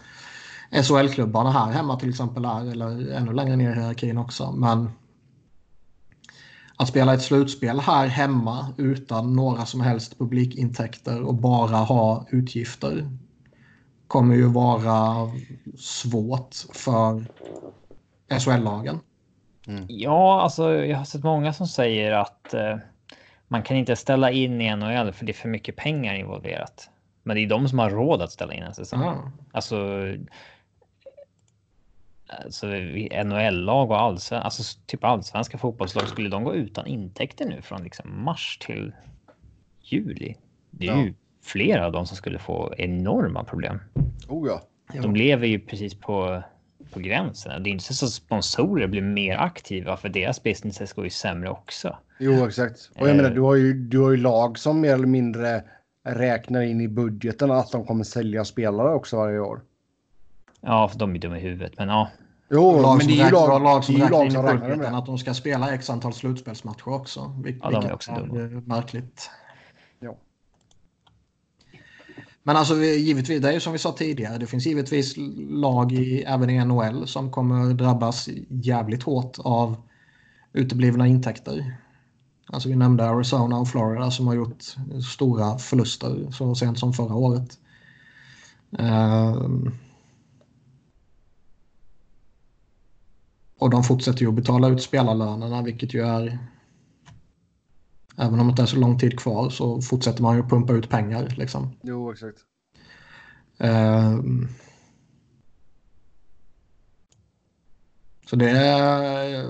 [0.71, 4.51] SHL-klubbarna här hemma till exempel är, eller ännu längre ner i hierarkin också.
[4.51, 4.89] Men
[6.75, 13.09] att spela ett slutspel här hemma utan några som helst publikintäkter och bara ha utgifter
[14.07, 15.31] kommer ju vara
[15.77, 17.25] svårt för
[18.39, 18.99] SHL-lagen.
[19.67, 19.85] Mm.
[19.89, 22.77] Ja, alltså jag har sett många som säger att eh,
[23.47, 26.89] man kan inte ställa in i NHL för det är för mycket pengar involverat.
[27.23, 29.01] Men det är de som har råd att ställa in en säsong.
[29.01, 29.17] Mm.
[29.51, 29.77] Alltså,
[32.27, 32.67] alltså
[33.25, 38.23] NHL-lag och allsven, alltså typ allsvenska fotbollslag, skulle de gå utan intäkter nu från liksom
[38.23, 38.93] mars till
[39.81, 40.35] juli?
[40.69, 41.03] Det är ja.
[41.03, 41.13] ju
[41.43, 43.79] flera av dem som skulle få enorma problem.
[44.27, 44.61] Oh ja.
[45.01, 46.43] De lever ju precis på,
[46.93, 47.63] på gränsen.
[47.63, 51.49] Det är inte så att sponsorer blir mer aktiva för deras businesses går ju sämre
[51.49, 51.97] också.
[52.19, 52.91] Jo, exakt.
[52.95, 53.15] Och jag eh.
[53.15, 55.63] menar, du har, ju, du har ju lag som mer eller mindre
[56.03, 59.61] räknar in i budgeten att de kommer sälja spelare också varje år.
[60.61, 62.09] Ja, för de är dumma i huvudet, men ja.
[62.49, 65.17] Jo, lag men det är ju lag, lag som räknar in i budgeten att de
[65.17, 67.35] ska spela x antal slutspelsmatcher också.
[67.43, 68.39] Vil ja, de är också dumma.
[68.39, 69.29] Är märkligt.
[69.99, 70.17] Ja.
[72.43, 75.13] Men alltså givetvis, det är ju som vi sa tidigare, det finns givetvis
[75.49, 79.75] lag i, även i NHL som kommer drabbas jävligt hårt av
[80.53, 81.77] uteblivna intäkter.
[82.47, 84.63] Alltså vi nämnde Arizona och Florida som har gjort
[85.13, 87.57] stora förluster så sent som förra året.
[88.69, 89.73] Um,
[93.59, 96.39] och de fortsätter ju att betala ut spelarlönerna vilket ju är
[98.17, 100.89] Även om det inte är så lång tid kvar så fortsätter man ju pumpa ut
[100.89, 101.33] pengar.
[101.37, 101.69] Liksom.
[101.81, 102.37] Jo, exakt.
[103.57, 104.47] Um,
[108.29, 109.45] så det är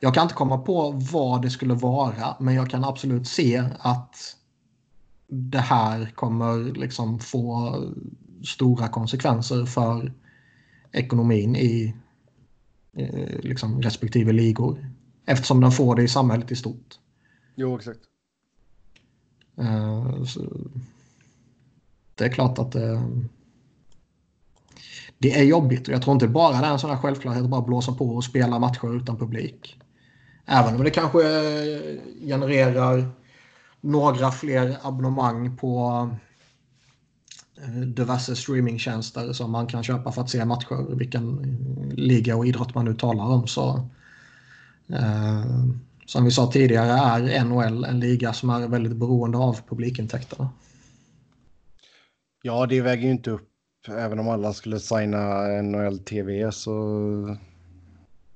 [0.00, 4.36] jag kan inte komma på vad det skulle vara, men jag kan absolut se att
[5.28, 7.74] det här kommer liksom få
[8.44, 10.12] stora konsekvenser för
[10.92, 11.94] ekonomin i
[12.96, 14.90] eh, liksom respektive ligor.
[15.26, 16.98] Eftersom den får det i samhället i stort.
[17.54, 18.00] Jo, exakt.
[19.60, 20.24] Uh,
[22.14, 23.02] det är klart att det,
[25.18, 27.50] det är jobbigt och jag tror inte bara det är en sån här självklarhet att
[27.50, 29.78] bara blåsa på och spela matcher utan publik.
[30.46, 31.18] Även om det kanske
[32.20, 33.08] genererar
[33.80, 36.10] några fler abonnemang på
[37.56, 41.56] eh, diverse streamingtjänster som man kan köpa för att se matcher, vilken
[41.96, 43.46] liga och idrott man nu talar om.
[43.46, 43.84] Så, eh,
[46.06, 50.50] som vi sa tidigare är NHL en liga som är väldigt beroende av publikintäkterna.
[52.42, 53.48] Ja, det väger ju inte upp.
[53.88, 57.36] Även om alla skulle signa NHL TV så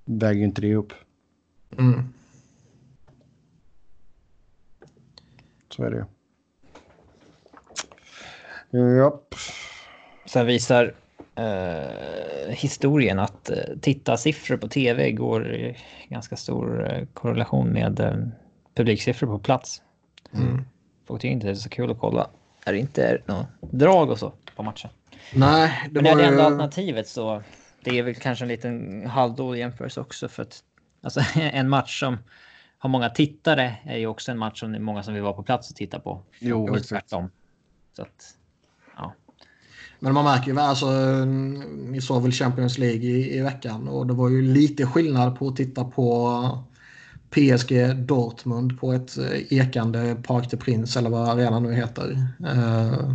[0.04, 0.92] väger inte det upp.
[1.78, 2.02] Mm.
[5.68, 6.06] Så är det
[8.70, 8.96] ju.
[8.96, 9.34] Japp.
[10.26, 10.94] Sen visar
[11.40, 15.76] eh, historien att eh, tittarsiffror på tv går i
[16.08, 18.16] ganska stor eh, korrelation med eh,
[18.74, 19.82] publiksiffror på plats.
[20.34, 20.64] Mm.
[21.06, 22.30] Folk tycker inte det är så kul att kolla.
[22.64, 24.90] Är det inte något drag och så på matchen.
[25.34, 26.46] Nej, det Men är det enda ju...
[26.46, 27.42] alternativet så
[27.84, 30.64] det är väl kanske en liten halvdålig jämförelse också för att
[31.02, 32.18] Alltså en match som
[32.78, 35.70] har många tittare är ju också en match som många som vill vara på plats
[35.70, 36.22] och titta på.
[36.38, 37.30] Jo, och tvärtom.
[37.96, 38.36] Så att.
[40.00, 40.90] Men man märker ju, alltså,
[41.66, 45.48] ni såg väl Champions League i, i veckan och det var ju lite skillnad på
[45.48, 46.64] att titta på
[47.30, 52.26] PSG Dortmund på ett eh, ekande Park de Prince eller vad arenan nu heter.
[52.46, 53.12] Eh,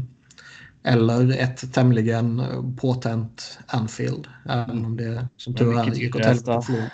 [0.84, 2.42] eller ett tämligen
[2.82, 4.28] påtänt Anfield.
[4.50, 6.92] Även om det som tur är gick åt helvete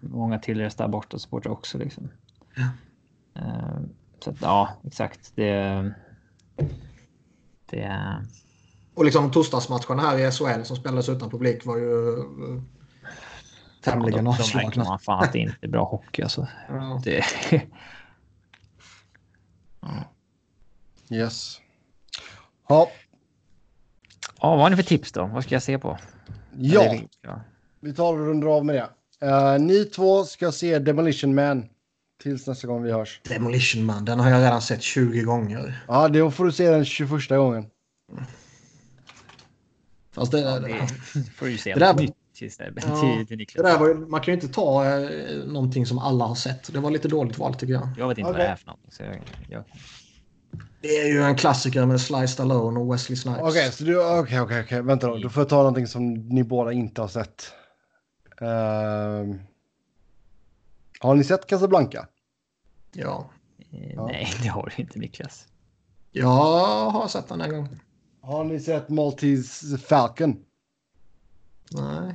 [0.00, 1.78] många tillresta bortasupportrar också.
[1.78, 2.08] Liksom.
[2.54, 2.68] Ja.
[4.24, 5.32] Så att, ja, exakt.
[5.34, 5.92] Det,
[7.70, 8.16] det...
[8.94, 12.62] Och liksom torsdagsmatchen här i SHL som spelades utan publik var ju uh,
[13.82, 14.84] tämligen ja, avslagna.
[14.84, 16.48] Man fan att det inte är bra hockey alltså.
[16.68, 17.02] Ja.
[17.04, 17.24] Det...
[21.12, 21.60] Yes.
[22.68, 22.90] Ja.
[24.40, 25.26] Ja, vad har ni för tips då?
[25.26, 25.98] Vad ska jag se på?
[26.56, 26.98] Ja,
[27.80, 28.88] vi tar och rundar av med det.
[29.26, 31.68] Uh, ni två ska se Demolition Man.
[32.22, 33.20] Tills nästa gång vi hörs.
[33.28, 35.84] Demolition Man, den har jag redan sett 20 gånger.
[35.88, 37.66] Ja, då får du se den 21 gången.
[40.12, 40.40] Fast det...
[40.40, 40.86] Ja, det
[41.36, 41.74] får du se.
[41.74, 42.14] Det där, nytt.
[42.40, 46.72] Ja, det där var, man kan ju inte ta eh, någonting som alla har sett.
[46.72, 47.88] Det var lite dåligt val tycker jag.
[47.98, 48.38] Jag vet inte okay.
[48.38, 48.80] vad det är för något.
[48.88, 49.64] Så jag, jag...
[50.80, 53.40] Det är ju en klassiker med Sly Stallone och Wesley Snipes.
[53.40, 55.18] Okej, okay, så du, okej, okay, okej, okay, vänta då.
[55.18, 57.52] Då får jag ta någonting som ni båda inte har sett.
[58.42, 59.36] Uh,
[61.00, 62.06] har ni sett Casablanca?
[62.92, 63.30] Ja.
[63.72, 65.46] Eh, nej, det har du inte Niklas.
[66.12, 67.68] Jag har sett den en gång.
[68.20, 70.44] Har ni sett Maltese Falcon?
[71.70, 72.14] Nej.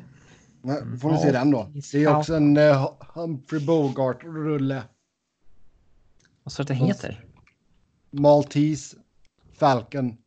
[0.62, 1.72] Nej, då får ni se den då.
[1.92, 4.84] Det är också en uh, Humphrey Bogart-rulle.
[6.44, 7.26] Vad sa du att det heter?
[8.12, 8.98] Maltese
[9.54, 10.18] Falcon.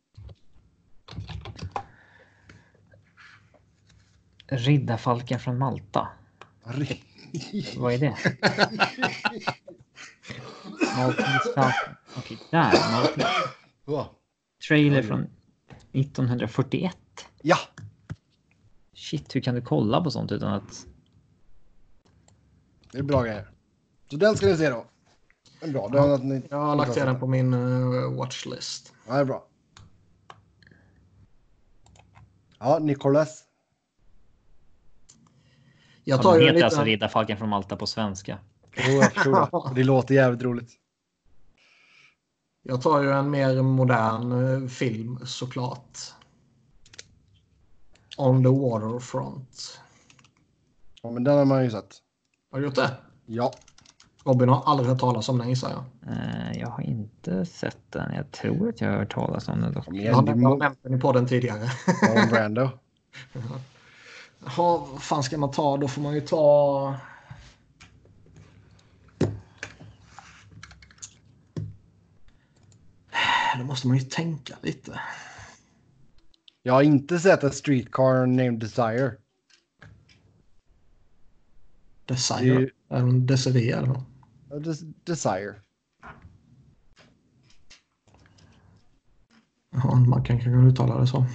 [4.47, 6.07] Riddarfalken från Malta.
[7.77, 8.15] Vad är det?
[10.97, 11.95] Maltese Falcon.
[12.17, 12.91] Okej, där.
[12.91, 14.09] Maltese.
[14.67, 15.27] Trailer från
[15.99, 16.97] 1941.
[17.41, 17.57] ja,
[18.93, 20.85] Shit, hur kan du kolla på sånt utan att...
[22.91, 23.51] det är bra grejer.
[24.11, 24.85] Så den ska ni se då.
[25.59, 25.87] Den är bra.
[25.87, 28.93] Den, att ni, Jag har lagt till den på min uh, watchlist.
[29.07, 29.47] Ja, det är bra.
[32.59, 33.43] Ja, Nicholas.
[36.03, 36.91] Jag Ja, tar den ju en heter alltså liten...
[36.91, 38.39] Riddarfalken från Malta på svenska.
[38.77, 39.75] Jo, jag förstår det.
[39.75, 40.78] Det låter jävligt roligt.
[42.63, 44.31] Jag tar ju en mer modern
[44.63, 45.97] eh, film såklart.
[48.17, 49.79] On the waterfront.
[51.01, 51.95] Ja, men den har man ju sett.
[52.51, 52.91] Har du gjort det?
[53.25, 53.51] Ja.
[54.23, 56.13] Robin har aldrig hört talas om den gissar jag.
[56.13, 58.13] Eh, Jag har inte sett den.
[58.13, 59.85] Jag tror att jag har hört talas om den dock.
[59.85, 61.69] Kom Jag har nämnt den i podden tidigare.
[62.01, 62.61] Marlon Brando.
[64.45, 65.77] Jaha, vad fan ska man ta?
[65.77, 66.95] Då får man ju ta...
[73.59, 74.99] Då måste man ju tänka lite.
[76.63, 79.11] Jag har inte sett A Streetcar Named Desire.
[82.05, 82.43] Desire.
[82.45, 84.01] Ju- Är det Desiree eller?
[84.49, 85.55] Ja, Des- Desire.
[89.71, 91.25] Ja, man kan kanske uttala det så.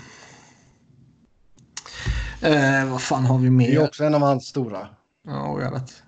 [2.42, 3.84] Eh, vad fan har vi Det är mer?
[3.84, 4.88] också en av hans stora.
[5.22, 6.02] Ja, jag vet.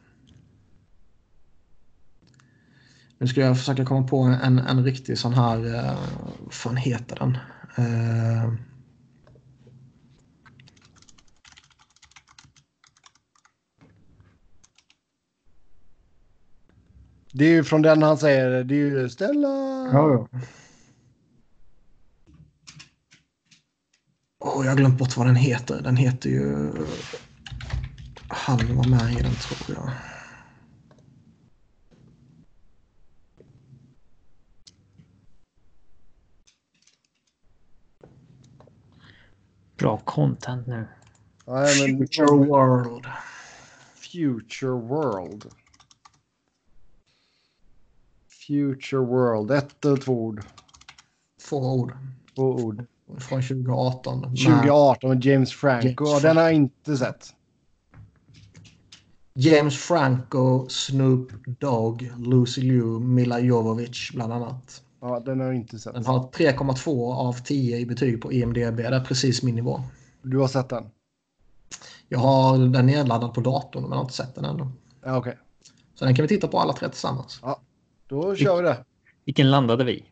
[3.19, 5.75] Nu ska jag försöka komma på en, en riktig sån här...
[5.75, 5.99] Eh,
[6.45, 7.39] vad fan heter den?
[7.77, 8.53] Eh,
[17.39, 19.49] Det är ju från den han säger det är ju Stella.
[19.93, 20.29] ja.
[24.39, 25.83] Åh, jag har glömt bort vad den heter.
[25.83, 26.73] Den heter ju...
[28.29, 30.16] Han var med i den tror jag.
[39.97, 40.87] Bra content nu.
[41.47, 43.07] Nej, men Future World.
[43.95, 45.45] Future World.
[48.47, 49.51] Future World.
[49.51, 50.45] Ett eller två ord.
[51.49, 51.93] Två ord.
[52.35, 52.85] Två ord.
[53.19, 54.21] Från 2018.
[54.21, 55.87] Med 2018 med James Franco.
[55.87, 57.33] James Ja, den har jag inte sett.
[59.35, 64.83] James Franco, Snoop Dogg, Lucy Liu, Mila Jovovich bland annat.
[65.01, 65.95] Ja, den har jag inte sett.
[65.95, 68.77] Den har 3,2 av 10 i betyg på IMDB.
[68.77, 69.83] Det är precis min nivå.
[70.23, 70.91] Du har sett den?
[72.09, 74.67] Jag har den nedladdad på datorn men har inte sett den ännu.
[75.05, 75.39] Ja, okej.
[75.95, 77.41] Så den kan vi titta på alla tre tillsammans.
[78.09, 78.85] Då kör vi det.
[79.25, 80.05] Vilken landade vi?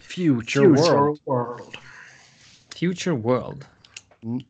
[0.00, 1.20] Future, World.
[1.26, 1.60] World.
[2.76, 3.64] Future World.
[4.22, 4.40] Mm.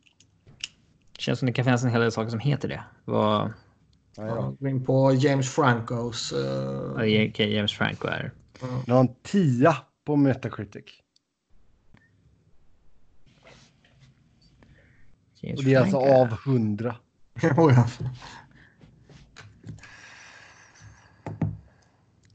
[1.18, 2.84] Känns som det kan finnas en hel del saker som heter det.
[3.04, 3.52] Vad
[4.16, 4.36] Ja, ja.
[4.36, 6.32] Ja, gå in på James Francos...
[6.32, 8.32] Uh, okay, James Franco är.
[8.60, 10.84] Den har en tia på Metacritic.
[15.40, 16.96] James Och det är alltså av 100.
[17.42, 17.86] ja.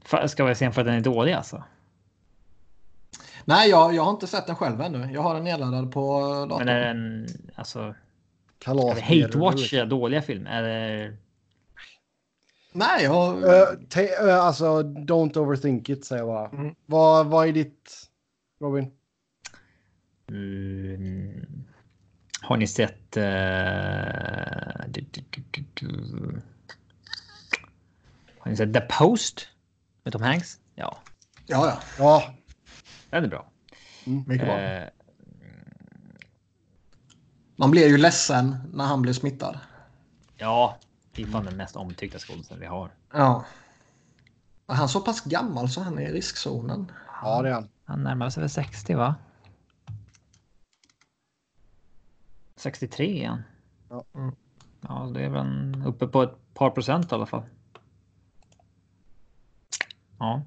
[0.04, 1.64] Fa- Ska vi se för att den är dålig alltså?
[3.44, 5.12] Nej, jag, jag har inte sett den själv ännu.
[5.12, 6.66] Jag har den nedladdad på datorn.
[6.66, 7.94] Men är den alltså...
[8.58, 9.00] Kalas.
[9.00, 10.58] Hate Watch dåliga filmer?
[10.58, 11.16] Eller?
[12.72, 13.42] Nej, jag...
[13.42, 16.48] Uh, te- uh, alltså, don't overthink it säger jag bara.
[16.48, 16.74] Mm.
[16.86, 18.10] Vad, vad är ditt,
[18.60, 18.90] Robin?
[20.28, 21.64] Mm.
[22.42, 23.10] Har ni sett...
[23.12, 26.42] du, du, du, du, du.
[28.38, 29.48] Har ni sett The Post?
[30.02, 30.58] Med Tom Hanks?
[30.74, 30.98] Ja,
[31.46, 31.80] Ja, ja.
[31.98, 32.34] Ja,
[33.10, 33.46] den är bra.
[34.04, 34.60] Mycket bra.
[34.60, 34.88] Eh,
[37.56, 39.58] Man blir ju ledsen när han blir smittad.
[40.36, 40.78] ja,
[41.14, 42.90] det är fan den mest omtyckta skådisen vi har.
[43.12, 43.44] Ja.
[44.66, 46.92] Är han så pass gammal så han är i riskzonen?
[47.22, 47.68] ja det är han.
[47.84, 49.14] Han närmar sig väl 60 va?
[52.56, 53.42] 63 är han.
[53.88, 54.04] Ja.
[54.14, 54.34] Mm.
[54.80, 57.42] Ja, det är väl uppe på ett par procent i alla fall.
[60.18, 60.42] Ja.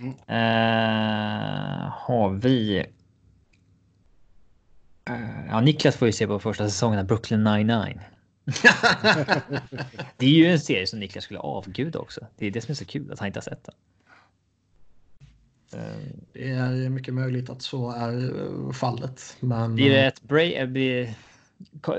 [0.00, 0.14] Mm.
[0.26, 2.78] Eh, har vi...
[5.04, 8.00] Eh, ja, Niklas får ju se på första säsongen av Brooklyn 99.
[10.16, 12.26] det är ju en serie som Niklas skulle avguda också.
[12.36, 13.74] Det är det som är så kul att han inte har sett den.
[16.32, 19.36] Det är mycket möjligt att så är eh, fallet.
[19.40, 19.74] Men...
[19.74, 20.52] Blir det ett break?
[20.52, 21.14] eh, Blir,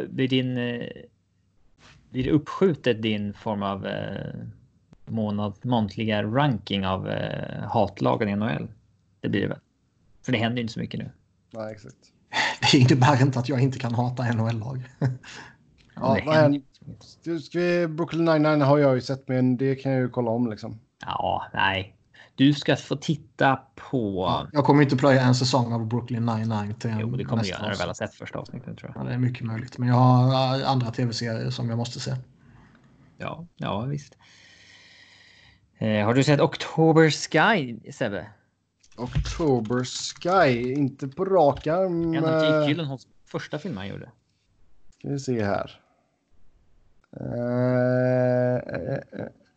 [0.10, 0.57] blir din...
[0.57, 0.88] eh,
[2.10, 4.34] Blir det uppskjutet din form av eh,
[5.06, 8.68] månad, månatliga ranking av eh, hatlagen i NHL?
[9.20, 9.60] Det blir det väl?
[10.22, 11.10] För det händer ju inte så mycket nu.
[11.52, 11.95] Nej, exakt.
[12.72, 14.84] Det innebär inte att jag inte kan hata NHL-lag.
[15.95, 20.10] Ja, vad ska vi, Brooklyn 99 har jag ju sett, men det kan jag ju
[20.10, 20.80] kolla om liksom.
[21.06, 21.95] Ja, nej.
[22.36, 24.28] Du ska få titta på...
[24.53, 27.72] Jag kommer inte plöja en säsong av Brooklyn 99 till Jo, det kommer göra när
[27.72, 29.07] du väl har sett första avsnittet tror Ja, jag.
[29.07, 29.78] det är mycket möjligt.
[29.78, 32.15] Men jag har äh, andra tv-serier som jag måste se.
[33.18, 34.18] Ja, ja visst.
[35.78, 38.28] Eh, har du sett October Sky, Sebbe?
[38.95, 42.14] October Sky, inte på rak arm.
[42.14, 44.11] En av Jake eh, Gyllenhaals första filmer han gjorde.
[44.99, 45.80] Ska vi se här.
[47.19, 48.99] Eh, eh,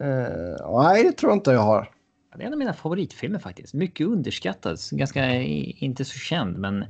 [0.09, 1.91] eh, nej, det tror jag inte jag har.
[2.31, 3.75] Ja, Det är en av mina favoritfilmer faktiskt.
[3.75, 6.85] Mycket underskattad, ganska inte så känd, men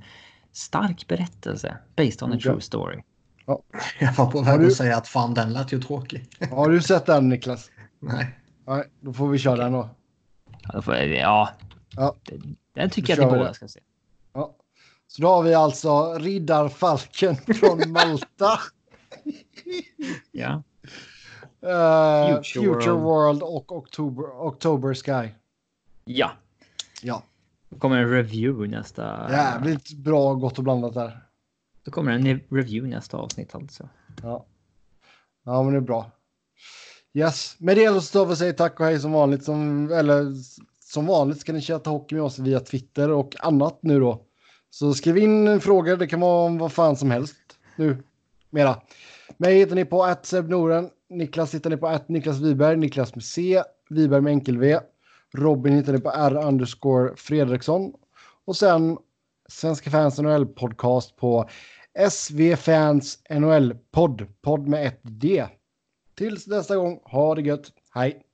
[0.52, 1.76] stark berättelse.
[1.96, 3.02] Based on a true story.
[4.00, 6.28] Jag var på väg du- att säga att fan den lät ju tråkig.
[6.50, 7.70] Har du sett den Niklas?
[8.00, 8.38] Nej.
[8.66, 9.88] Nej, då får vi köra den då.
[10.62, 11.50] Ja, då får jag- ja,
[11.96, 12.16] Ja.
[12.22, 13.80] den- den tycker Då jag att vi båda ska se.
[14.34, 14.56] Ja.
[15.08, 18.58] Så då har vi alltså Riddarfalken från Malta.
[20.32, 20.62] Ja.
[21.62, 23.02] Eh, Future Future, World.
[23.02, 23.42] World.
[23.42, 25.30] och October, October Sky.
[26.04, 26.30] ja,
[27.02, 27.22] Ja,
[27.68, 29.26] då kommer en review nästa...
[29.30, 31.22] jävligt bra gott och blandat där.
[31.84, 33.88] Då kommer en review nästa avsnitt alltså.
[34.22, 34.46] Ja.
[35.44, 36.10] ja, men det är bra.
[37.14, 39.44] Yes, med det så står vi och säger tack och hej som vanligt.
[39.44, 40.32] Som, eller
[40.80, 44.22] som vanligt ska ni chatta hockey med oss via Twitter och annat nu då.
[44.70, 47.36] Så skriv in frågor, det kan vara om vad fan som helst
[47.76, 48.02] nu.
[48.50, 48.80] Mera.
[49.36, 50.90] Mig hittar ni på att Noren.
[51.10, 54.78] Niklas hittar ni på att Niklas Wiberg, Niklas med C, Wiberg med enkel V.
[55.34, 57.92] Robin hittar ni på R underscore Fredriksson.
[58.44, 58.98] Och sen
[59.48, 61.48] Svenska fans NHL podcast på
[62.10, 65.46] SV Fans NHL podd, podd med ett D.
[66.14, 68.25] Tills nästa gång, ha det gött, hej!